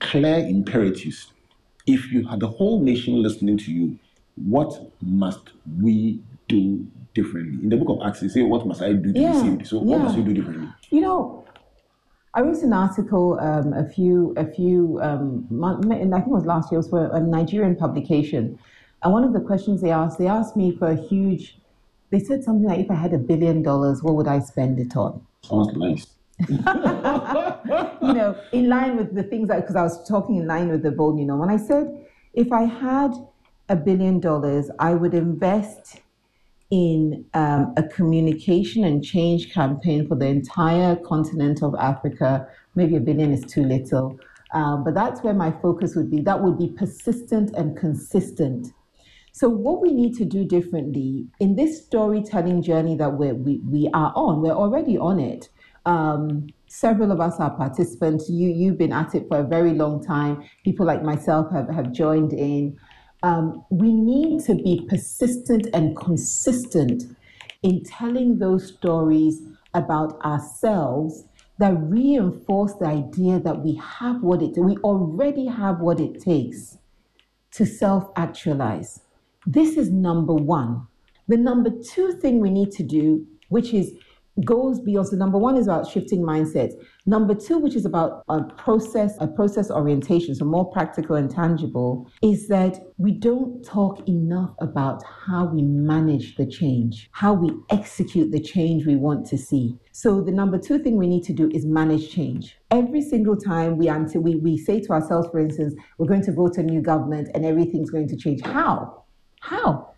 [0.00, 1.32] clear imperatives.
[1.86, 3.96] If you had the whole nation listening to you,
[4.36, 7.62] what must we do differently?
[7.62, 9.66] In the book of Acts, they say, "What must I do to Yeah, be saved?"
[9.66, 10.68] So, what must we do differently?
[10.90, 11.44] You know,
[12.34, 16.44] I wrote an article um, a few a few um, month, I think it was
[16.44, 16.76] last year.
[16.76, 18.58] It was for a Nigerian publication,
[19.02, 21.58] and one of the questions they asked, they asked me for a huge.
[22.10, 24.96] They said something like, "If I had a billion dollars, what would I spend it
[24.96, 26.06] on?" Sounds nice.
[26.48, 26.58] you
[28.12, 30.90] know, in line with the things that, because I was talking in line with the
[30.90, 33.12] bold, you know, when I said if I had
[33.68, 36.00] a billion dollars, I would invest
[36.70, 42.46] in um, a communication and change campaign for the entire continent of Africa.
[42.74, 44.18] Maybe a billion is too little,
[44.52, 46.20] um, but that's where my focus would be.
[46.20, 48.72] That would be persistent and consistent.
[49.32, 54.12] So, what we need to do differently in this storytelling journey that we, we are
[54.16, 55.50] on, we're already on it.
[55.84, 58.28] Um, several of us are participants.
[58.28, 60.42] You, you've been at it for a very long time.
[60.64, 62.76] People like myself have, have joined in.
[63.26, 67.02] Um, we need to be persistent and consistent
[67.60, 69.42] in telling those stories
[69.74, 71.24] about ourselves
[71.58, 76.78] that reinforce the idea that we have what it we already have what it takes
[77.50, 79.00] to self actualize.
[79.44, 80.86] This is number one.
[81.26, 83.92] The number two thing we need to do, which is
[84.44, 85.08] goes beyond.
[85.08, 86.74] So number one is about shifting mindsets.
[87.06, 92.10] Number two, which is about a process, a process orientation, so more practical and tangible,
[92.22, 98.30] is that we don't talk enough about how we manage the change, how we execute
[98.32, 99.76] the change we want to see.
[99.92, 102.58] So the number two thing we need to do is manage change.
[102.70, 106.32] Every single time we answer, we, we say to ourselves, for instance, we're going to
[106.32, 108.42] vote a new government and everything's going to change.
[108.42, 109.04] How?
[109.40, 109.94] How?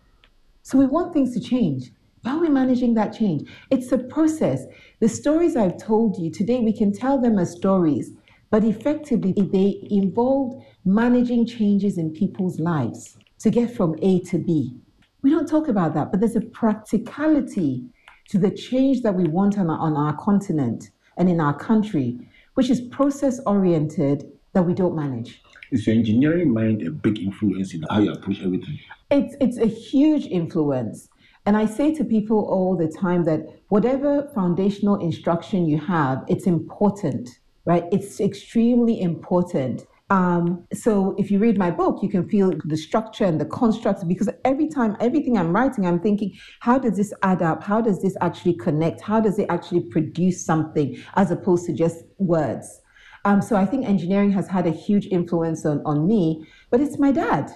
[0.61, 1.91] So we want things to change.
[2.25, 3.49] How are we managing that change?
[3.69, 4.65] It's a process.
[4.99, 8.11] The stories I've told you today, we can tell them as stories,
[8.49, 14.75] but effectively, they involve managing changes in people's lives to get from A to B.
[15.21, 17.85] We don't talk about that, but there's a practicality
[18.29, 22.19] to the change that we want on our, on our continent and in our country,
[22.55, 25.41] which is process oriented that we don't manage.
[25.71, 28.79] Is your engineering mind a big influence in how you approach everything?
[29.11, 31.08] It's it's a huge influence.
[31.49, 36.45] And I say to people all the time that whatever foundational instruction you have, it's
[36.45, 37.27] important,
[37.65, 37.85] right?
[37.91, 39.87] It's extremely important.
[40.11, 44.03] Um, so if you read my book, you can feel the structure and the constructs
[44.03, 47.63] because every time, everything I'm writing, I'm thinking, how does this add up?
[47.63, 49.01] How does this actually connect?
[49.01, 52.79] How does it actually produce something as opposed to just words?
[53.25, 56.99] Um, so I think engineering has had a huge influence on, on me, but it's
[56.99, 57.49] my dad.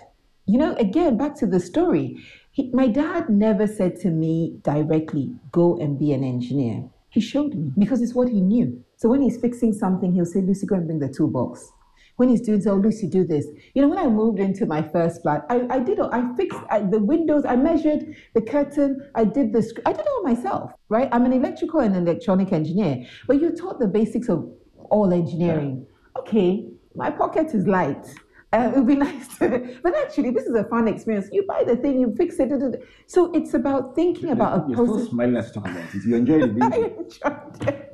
[0.47, 2.17] You know, again, back to the story.
[2.53, 6.87] He, my dad never said to me directly, go and be an engineer.
[7.09, 8.83] He showed me because it's what he knew.
[8.95, 11.71] So when he's fixing something, he'll say, Lucy, go and bring the toolbox.
[12.17, 13.47] When he's doing so, Lucy, do this.
[13.73, 16.81] You know, when I moved into my first flat, I, I did, I fixed I,
[16.81, 20.73] the windows, I measured the curtain, I did the, sc- I did it all myself,
[20.89, 21.09] right?
[21.11, 24.47] I'm an electrical and electronic engineer, but you're taught the basics of
[24.91, 25.87] all engineering.
[26.19, 28.05] Okay, my pocket is light.
[28.53, 31.27] Uh, it would be nice to, but actually, this is a fun experience.
[31.31, 32.49] You buy the thing, you fix it.
[32.49, 32.77] da, da, da.
[33.07, 35.09] So it's about thinking about a You're still process.
[35.09, 36.05] smiling as you talk about it.
[36.05, 37.19] You enjoy it.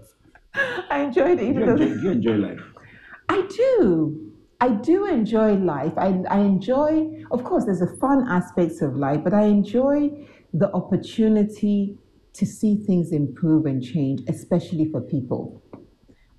[0.90, 1.40] I enjoyed it.
[1.40, 1.46] I enjoyed it.
[1.56, 2.60] You enjoy, do you enjoy life?
[3.30, 4.32] I do.
[4.60, 5.94] I do enjoy life.
[5.98, 10.70] I, I enjoy, of course, there's a fun aspects of life, but I enjoy the
[10.74, 11.98] opportunity
[12.34, 15.64] to see things improve and change, especially for people.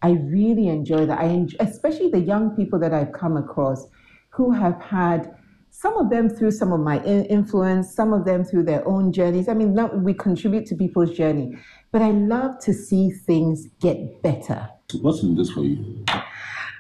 [0.03, 1.19] I really enjoy that.
[1.19, 3.87] I enjoy, especially the young people that I've come across
[4.31, 5.35] who have had
[5.71, 9.13] some of them through some of my in- influence, some of them through their own
[9.13, 9.49] journeys.
[9.49, 11.57] I mean, we contribute to people's journey,
[11.93, 14.69] but I love to see things get better.
[15.01, 16.05] What's in this for you?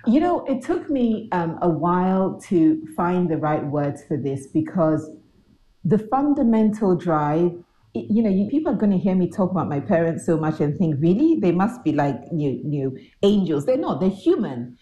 [0.07, 4.46] You know, it took me um, a while to find the right words for this
[4.46, 5.09] because
[5.84, 7.53] the fundamental drive,
[7.94, 10.61] you know, you, people are going to hear me talk about my parents so much
[10.61, 11.38] and think, really?
[11.40, 13.66] They must be like you, you angels.
[13.66, 14.78] They're not, they're human.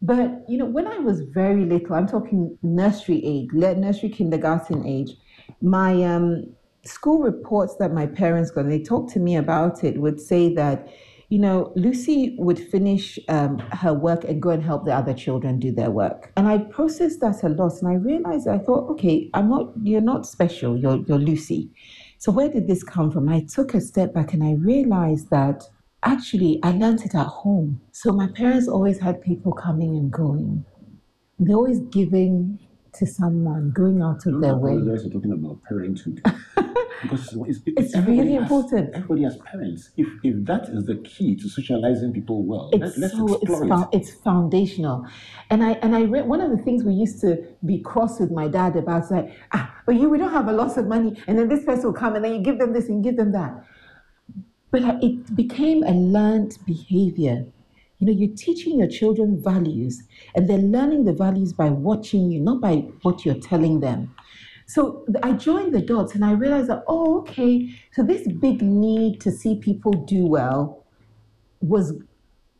[0.00, 5.16] But, you know, when I was very little, I'm talking nursery age, nursery kindergarten age,
[5.60, 6.52] my um,
[6.84, 10.54] school reports that my parents got, and they talked to me about it, would say
[10.54, 10.88] that,
[11.30, 15.58] you know, Lucy would finish um, her work and go and help the other children
[15.58, 16.32] do their work.
[16.36, 20.00] And I processed that a lot, and I realized I thought, okay, I'm not, you're
[20.00, 20.76] not special.
[20.76, 21.70] You're, you're Lucy.
[22.18, 23.28] So where did this come from?
[23.28, 25.64] I took a step back and I realized that
[26.02, 27.80] actually I learned it at home.
[27.92, 30.64] So my parents always had people coming and going.
[31.38, 32.58] They're always giving
[32.94, 34.72] to someone, going out of their way.
[34.72, 36.20] apologize for talking about parenthood.
[37.02, 38.94] because it's, It's everybody really has- important.
[38.94, 39.90] Everybody has parents.
[39.96, 43.42] If if that is the key to socializing people well, it's let, us so it's,
[43.44, 43.96] explore fo- it.
[44.00, 45.06] it's foundational
[45.50, 48.30] and i and i read one of the things we used to be cross with
[48.32, 51.16] my dad about is like ah but you we don't have a lot of money
[51.28, 53.30] and then this person will come and then you give them this and give them
[53.32, 53.52] that
[54.70, 57.46] but it became a learned behavior
[57.98, 60.02] you know you're teaching your children values
[60.34, 64.14] and they're learning the values by watching you not by what you're telling them
[64.68, 69.18] so I joined the dots and I realized that, oh, okay, so this big need
[69.22, 70.84] to see people do well
[71.62, 71.94] was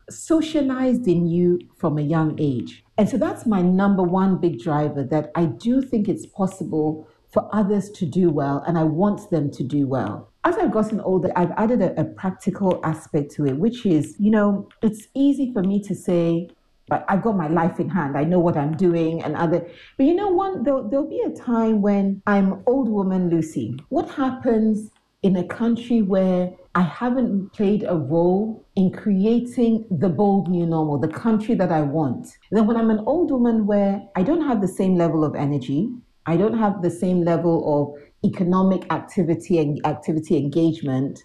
[0.09, 2.83] socialized in you from a young age.
[2.97, 7.47] And so that's my number one big driver that I do think it's possible for
[7.55, 10.33] others to do well and I want them to do well.
[10.45, 14.31] As I've gotten older, I've added a, a practical aspect to it, which is, you
[14.31, 16.49] know, it's easy for me to say,
[16.91, 18.17] I've got my life in hand.
[18.17, 19.67] I know what I'm doing and other.
[19.97, 23.77] But you know, one there'll, there'll be a time when I'm old woman Lucy.
[23.91, 24.91] What happens
[25.23, 30.99] in a country where I haven't played a role in creating the bold new normal,
[30.99, 32.39] the country that I want?
[32.51, 35.91] Then when I'm an old woman where I don't have the same level of energy,
[36.25, 37.57] I don't have the same level
[37.97, 41.23] of economic activity and activity engagement,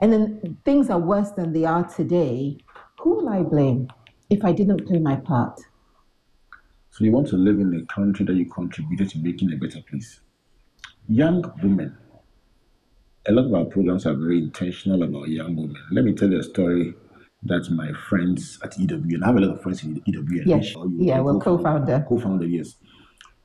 [0.00, 2.56] and then things are worse than they are today,
[3.00, 3.88] who will I blame
[4.28, 5.60] if I didn't play my part?
[6.90, 9.80] So you want to live in a country that you contributed to making a better
[9.88, 10.20] place.
[11.08, 11.96] Young women.
[13.28, 15.76] A lot of our programs are very intentional about young women.
[15.92, 16.94] Let me tell you a story
[17.42, 20.42] that my friends at EWN, I have a lot of friends in EWN.
[20.46, 20.58] Yes.
[20.60, 22.04] which are you- Yeah, we're co-founder.
[22.08, 22.76] Co-founder, yes.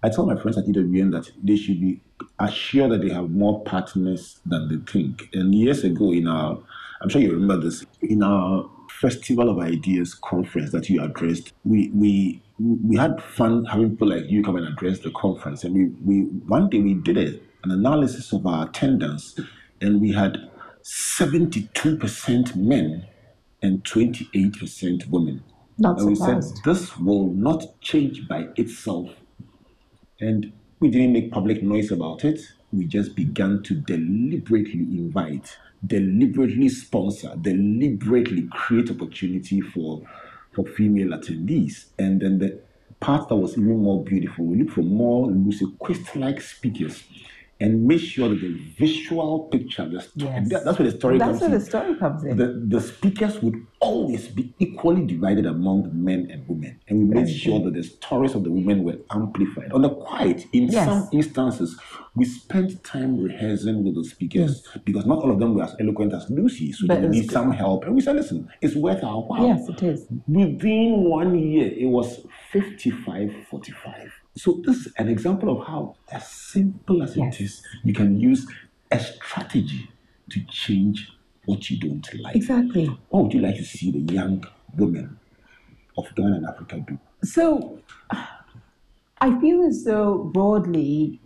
[0.03, 2.01] I told my friends at EWN that they should be
[2.39, 5.29] assured that they have more partners than they think.
[5.33, 6.57] And years ago, in our,
[7.01, 11.89] I'm sure you remember this, in our Festival of Ideas conference that you addressed, we
[11.89, 15.63] we we had fun having people like you come and address the conference.
[15.63, 17.27] And we, we one day we did a,
[17.63, 19.37] an analysis of our attendance,
[19.81, 20.37] and we had
[20.83, 23.05] 72% men
[23.61, 25.43] and 28% women.
[25.77, 29.09] Not and we said this will not change by itself
[30.21, 32.41] and we didn't make public noise about it.
[32.71, 40.01] We just began to deliberately invite, deliberately sponsor, deliberately create opportunity for
[40.53, 41.85] for female attendees.
[41.99, 42.59] And then the
[43.01, 47.03] part that was even more beautiful, we look for more Lucy Quist-like speakers
[47.59, 50.49] and make sure that the visual picture, the sto- Yes.
[50.49, 51.27] that- that's where the story comes in.
[51.27, 52.37] That's comes where in the story comes in.
[52.37, 56.79] the, the speakers would always be equally divided among men and women.
[56.89, 59.71] And we made sure that the stories of the women were amplified.
[59.71, 60.85] On the quiet, in Yes.
[60.87, 61.79] some instances,
[62.13, 66.13] we spent time rehearsing with the speakers because not all of them were as eloquent
[66.13, 66.71] as Lucy.
[66.73, 67.85] So But they need some help.
[67.85, 69.45] And we said, listen, it's worth our while.
[69.47, 70.07] Yes, it is.
[70.27, 74.11] Within one year, it was 55 45.
[74.37, 77.39] So, this is an example of how, as simple as Yes.
[77.39, 78.45] it is, you can use
[78.91, 79.89] a strategy
[80.29, 81.11] to change
[81.45, 82.35] what you don't like.
[82.35, 82.87] Exactly.
[83.09, 84.43] What would you like to see the young
[84.77, 85.19] women
[85.97, 86.99] of Ghana and Africa do?
[87.23, 87.79] So
[89.21, 91.21] I feel as though broadly,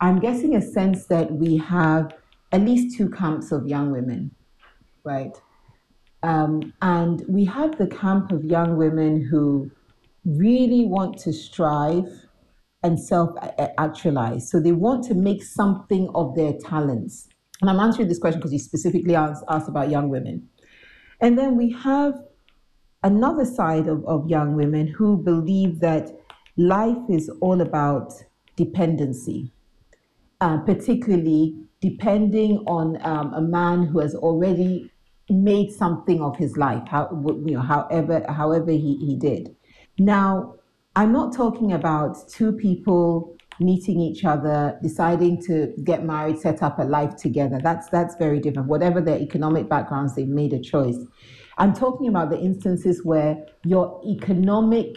[0.00, 2.12] I'm getting a sense that we have
[2.52, 4.30] at least two camps of young women,
[5.04, 5.36] right?
[6.22, 9.70] Um, and we have the camp of young women who
[10.24, 12.06] really want to strive
[12.82, 13.30] and self
[13.78, 14.50] actualize.
[14.50, 17.28] So they want to make something of their talents.
[17.60, 20.48] And I'm answering this question because you specifically asked, asked about young women.
[21.20, 22.14] And then we have
[23.02, 26.10] another side of, of young women who believe that
[26.56, 28.12] life is all about
[28.56, 29.52] dependency,
[30.40, 34.90] uh, particularly depending on um, a man who has already
[35.30, 37.08] made something of his life, how,
[37.46, 39.54] you know, however, however he, he did.
[40.00, 40.54] Now,
[40.96, 46.78] I'm not talking about two people meeting each other, deciding to get married, set up
[46.78, 47.60] a life together.
[47.62, 48.68] That's that's very different.
[48.68, 50.96] Whatever their economic backgrounds, they've made a choice.
[51.58, 54.96] I'm talking about the instances where your economic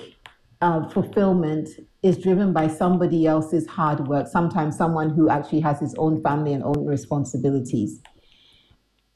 [0.62, 1.68] uh, fulfillment
[2.02, 6.54] is driven by somebody else's hard work, sometimes someone who actually has his own family
[6.54, 8.00] and own responsibilities.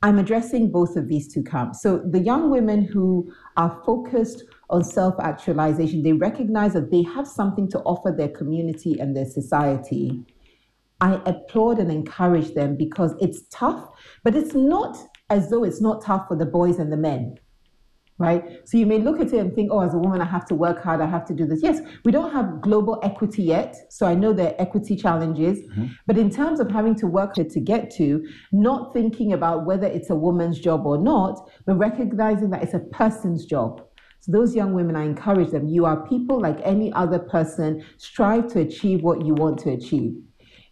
[0.03, 1.81] I'm addressing both of these two camps.
[1.81, 7.69] So the young women who are focused on self-actualization, they recognize that they have something
[7.69, 10.25] to offer their community and their society.
[10.99, 13.87] I applaud and encourage them because it's tough,
[14.23, 14.97] but it's not
[15.29, 17.37] as though it's not tough for the boys and the men
[18.19, 18.67] right?
[18.67, 20.55] So you may look at it and think, oh, as a woman, I have to
[20.55, 21.61] work hard, I have to do this.
[21.61, 23.75] Yes, we don't have global equity yet.
[23.89, 25.59] So I know there are equity challenges.
[25.59, 25.87] Mm-hmm.
[26.07, 29.87] But in terms of having to work hard to get to, not thinking about whether
[29.87, 33.86] it's a woman's job or not, but recognizing that it's a person's job.
[34.19, 35.67] So those young women, I encourage them.
[35.67, 37.83] You are people like any other person.
[37.97, 40.15] Strive to achieve what you want to achieve.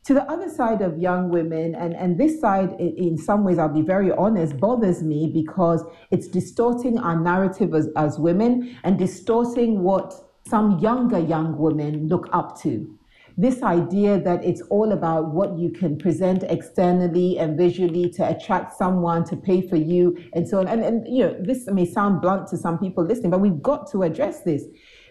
[0.06, 3.74] To the other side of young women, and, and this side, in some ways, I'll
[3.74, 9.82] be very honest, bothers me because it's distorting our narrative as, as women and distorting
[9.82, 10.14] what
[10.48, 12.95] some younger young women look up to
[13.38, 18.78] this idea that it's all about what you can present externally and visually to attract
[18.78, 20.68] someone to pay for you and so on.
[20.68, 23.92] And, and you know, this may sound blunt to some people listening, but we've got
[23.92, 24.64] to address this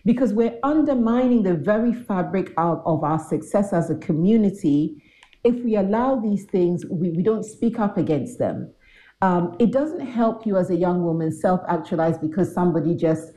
[0.06, 5.02] because we're undermining the very fabric of, of our success as a community
[5.44, 8.72] if we allow these things, we, we don't speak up against them.
[9.22, 13.32] Um, it doesn't help you as a young woman self actualize because somebody just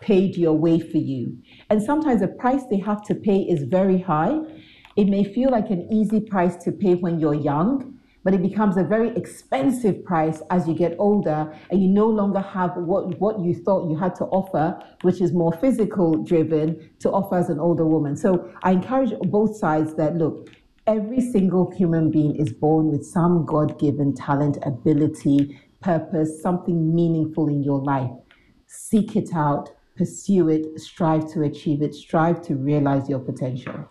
[0.00, 1.38] paid your way for you.
[1.72, 4.40] And sometimes the price they have to pay is very high.
[4.94, 8.76] It may feel like an easy price to pay when you're young, but it becomes
[8.76, 13.40] a very expensive price as you get older and you no longer have what, what
[13.40, 17.58] you thought you had to offer, which is more physical driven, to offer as an
[17.58, 18.18] older woman.
[18.18, 20.50] So I encourage both sides that look,
[20.86, 27.48] every single human being is born with some God given talent, ability, purpose, something meaningful
[27.48, 28.10] in your life.
[28.66, 29.70] Seek it out,
[30.02, 33.88] pursue it, strive to achieve it, strive to realize your potential.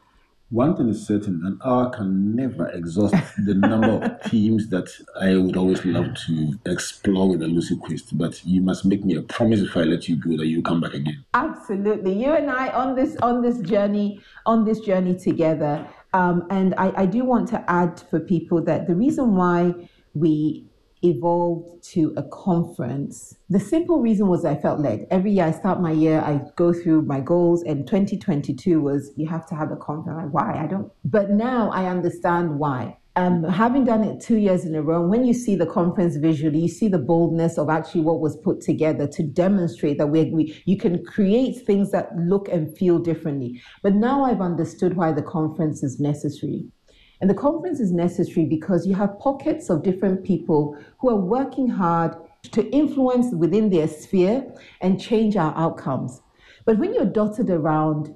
[0.49, 5.37] One thing is certain, an hour can never exhaust the number of themes that I
[5.37, 8.17] would always love to explore with a Lucy Quist.
[8.17, 10.81] But you must make me a promise if I let you go that you'll come
[10.81, 11.23] back again.
[11.33, 15.87] Absolutely, you and I on this on this journey on this journey together.
[16.13, 19.73] Um, and I, I do want to add for people that the reason why
[20.13, 20.65] we
[21.03, 25.07] evolved to a conference, the simple reason was I felt led.
[25.11, 29.27] Every year I start my year, I go through my goals, and 2022 was you
[29.27, 30.17] have to have a conference.
[30.17, 30.63] Like, why?
[30.63, 30.91] I don't.
[31.03, 32.97] But now I understand why.
[33.17, 36.59] Um, having done it two years in a row, when you see the conference visually,
[36.59, 40.61] you see the boldness of actually what was put together to demonstrate that we, we
[40.63, 43.61] you can create things that look and feel differently.
[43.83, 46.63] But now I've understood why the conference is necessary.
[47.21, 51.67] And the conference is necessary because you have pockets of different people who are working
[51.67, 52.15] hard
[52.51, 54.51] to influence within their sphere
[54.81, 56.21] and change our outcomes.
[56.65, 58.15] But when you're dotted around,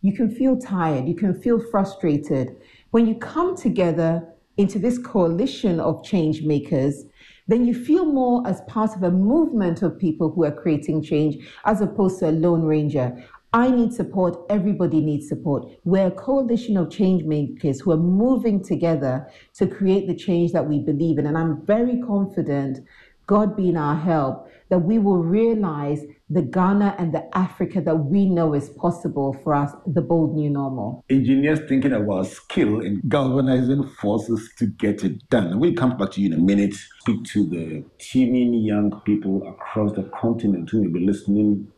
[0.00, 2.56] you can feel tired, you can feel frustrated.
[2.92, 4.26] When you come together
[4.56, 7.04] into this coalition of change makers,
[7.48, 11.46] then you feel more as part of a movement of people who are creating change
[11.64, 13.22] as opposed to a lone ranger.
[13.52, 15.66] I need support, everybody needs support.
[15.84, 20.68] We're a coalition of change makers who are moving together to create the change that
[20.68, 21.26] we believe in.
[21.26, 22.80] And I'm very confident,
[23.26, 28.26] God being our help, that we will realize the Ghana and the Africa that we
[28.26, 31.04] know is possible for us, the bold new normal.
[31.08, 35.60] Engineers thinking about skill in galvanizing forces to get it done.
[35.60, 36.74] We'll come back to you in a minute.
[37.00, 41.68] Speak to the teeming young people across the continent who will be listening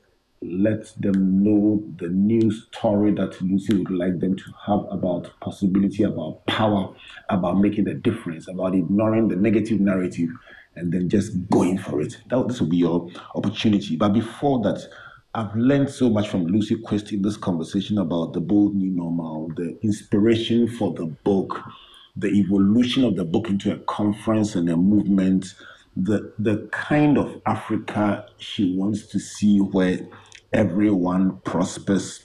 [0.41, 6.05] let them know the new story that Lucy would like them to have about possibility,
[6.05, 6.95] about power,
[7.29, 10.29] about making a difference, about ignoring the negative narrative
[10.77, 12.17] and then just going for it.
[12.31, 13.97] That, this will be your opportunity.
[13.97, 14.81] But before that,
[15.35, 19.51] I've learned so much from Lucy Quist in this conversation about the bold new normal,
[19.57, 21.61] the inspiration for the book,
[22.17, 25.55] the evolution of the book into a conference and a movement,
[25.97, 29.99] the the kind of Africa she wants to see where
[30.53, 32.25] everyone prospers.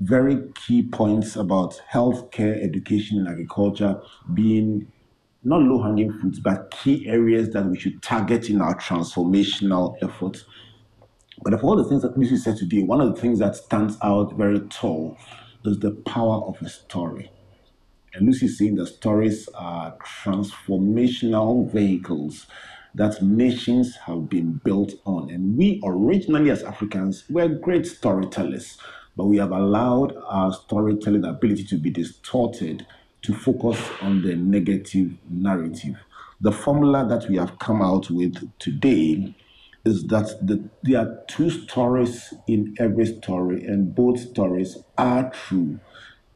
[0.00, 4.00] Very key points about healthcare, education, and agriculture
[4.34, 4.90] being
[5.44, 10.44] not low hanging fruits, but key areas that we should target in our transformational efforts.
[11.42, 13.96] But of all the things that Lucy said today, one of the things that stands
[14.02, 15.16] out very tall
[15.64, 17.30] is the power of a story.
[18.14, 22.46] And Lucy saying that stories are transformational vehicles
[22.94, 25.30] that nations have been built on.
[25.30, 28.78] And we originally, as Africans, were great storytellers,
[29.16, 32.86] but we have allowed our storytelling ability to be distorted
[33.22, 35.96] to focus on the negative narrative.
[36.40, 39.34] The formula that we have come out with today
[39.84, 45.80] is that the, there are two stories in every story, and both stories are true.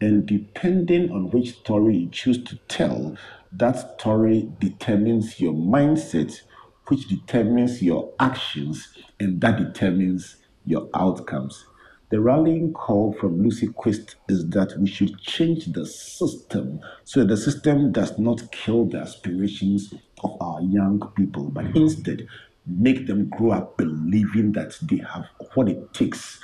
[0.00, 3.16] And depending on which story you choose to tell,
[3.52, 6.40] that story determines your mindset,
[6.88, 8.88] which determines your actions,
[9.20, 11.66] and that determines your outcomes.
[12.10, 17.28] The rallying call from Lucy Quist is that we should change the system so that
[17.28, 19.92] the system does not kill the aspirations
[20.24, 22.26] of our young people, but instead
[22.66, 26.40] make them grow up believing that they have what it takes,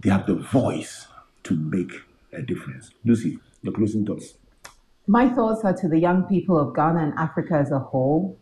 [0.00, 1.08] they have the voice
[1.44, 1.92] to make
[2.32, 2.92] a difference.
[3.04, 4.34] Lucy, your closing thoughts.
[5.06, 8.38] My thoughts are to the young people of Ghana and Africa as a whole.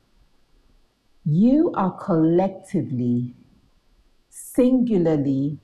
[1.28, 3.34] You are collectively
[4.28, 5.58] singularly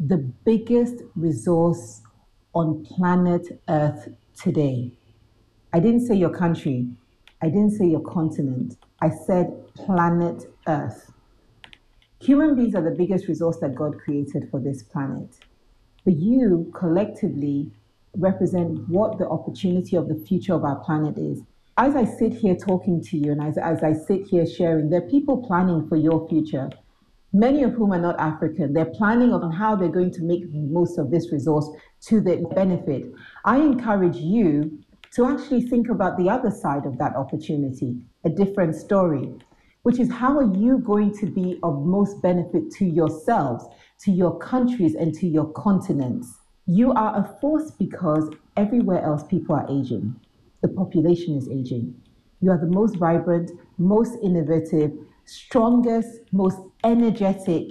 [0.00, 2.00] the biggest resource
[2.54, 4.90] on planet Earth today.
[5.74, 6.88] I didn't say your country,
[7.42, 11.12] I didn't say your continent, I said planet Earth.
[12.22, 15.28] Human beings are the biggest resource that God created for this planet.
[16.06, 17.70] But you collectively
[18.16, 21.42] represent what the opportunity of the future of our planet is.
[21.78, 25.02] As I sit here talking to you and as, as I sit here sharing, there
[25.02, 26.68] are people planning for your future,
[27.32, 28.74] many of whom are not African.
[28.74, 31.70] They're planning on how they're going to make most of this resource
[32.08, 33.10] to their benefit.
[33.46, 34.80] I encourage you
[35.14, 39.32] to actually think about the other side of that opportunity, a different story,
[39.82, 43.64] which is how are you going to be of most benefit to yourselves,
[44.00, 46.36] to your countries, and to your continents?
[46.66, 50.20] You are a force because everywhere else people are aging.
[50.62, 51.94] The population is aging.
[52.40, 54.92] You are the most vibrant, most innovative,
[55.24, 57.70] strongest, most energetic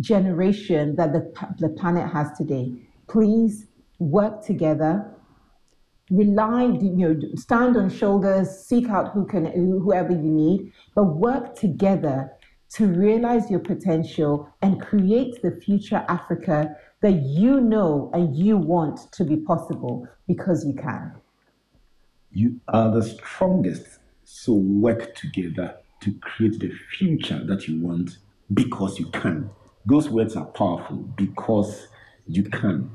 [0.00, 2.72] generation that the, the planet has today.
[3.08, 3.66] Please
[3.98, 5.10] work together.
[6.10, 11.54] Rely, you know, stand on shoulders, seek out who can, whoever you need, but work
[11.54, 12.30] together
[12.74, 19.12] to realize your potential and create the future Africa that you know and you want
[19.12, 21.12] to be possible because you can.
[22.36, 28.18] You are the strongest, so work together to create the future that you want
[28.52, 29.50] because you can.
[29.86, 31.86] Those words are powerful because
[32.26, 32.90] you can.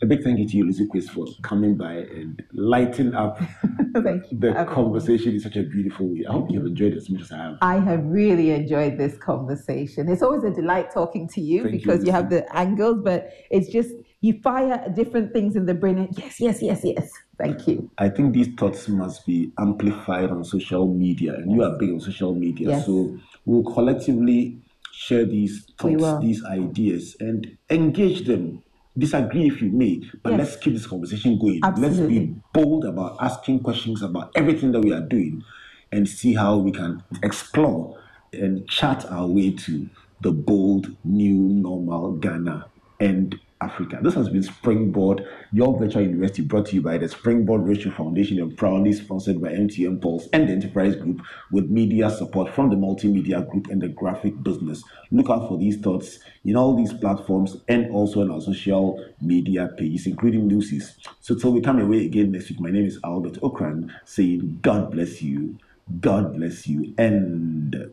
[0.00, 3.38] A big thank you to you, Lucy Quist, for coming by and lighting up
[3.94, 4.38] Thank you.
[4.38, 4.64] the me.
[4.64, 6.24] conversation in such a beautiful way.
[6.28, 7.58] I hope you have enjoyed it as much as I have.
[7.62, 10.08] I have really enjoyed this conversation.
[10.08, 13.68] It's always a delight talking to you Thank because you, have the angles, but it's
[13.68, 13.90] just
[14.24, 15.98] you fire different things in the brain.
[15.98, 17.12] And yes, yes, yes, yes.
[17.36, 17.90] Thank you.
[17.98, 22.00] I think these thoughts must be amplified on social media, and you are big on
[22.00, 22.70] social media.
[22.70, 22.86] Yes.
[22.86, 24.62] So we'll collectively
[24.92, 28.62] share these thoughts, these ideas, and engage them.
[28.96, 30.38] Disagree if you may, but Yes.
[30.38, 31.60] let's keep this conversation going.
[31.62, 31.98] Absolutely.
[31.98, 35.42] Let's be bold about asking questions about everything that we are doing
[35.90, 37.98] and see how we can explore
[38.32, 39.90] and chart our way to
[40.22, 42.66] the bold new normal Ghana
[43.00, 43.98] and Africa.
[44.02, 48.38] This has been Springboard, your virtual university brought to you by the Springboard Roadshow Foundation
[48.38, 52.76] and proudly sponsored by MTN Pulse and the Enterprise Group with media support from the
[52.76, 54.84] Multimedia Group and the Graphic Business.
[55.10, 59.70] Look out for these thoughts in all these platforms and also on our social media
[59.78, 60.98] pages, including Lucy's.
[61.20, 64.90] So till we come away again next week, my name is Albert Ocran saying God
[64.90, 65.58] bless you,
[66.00, 67.92] God bless you, and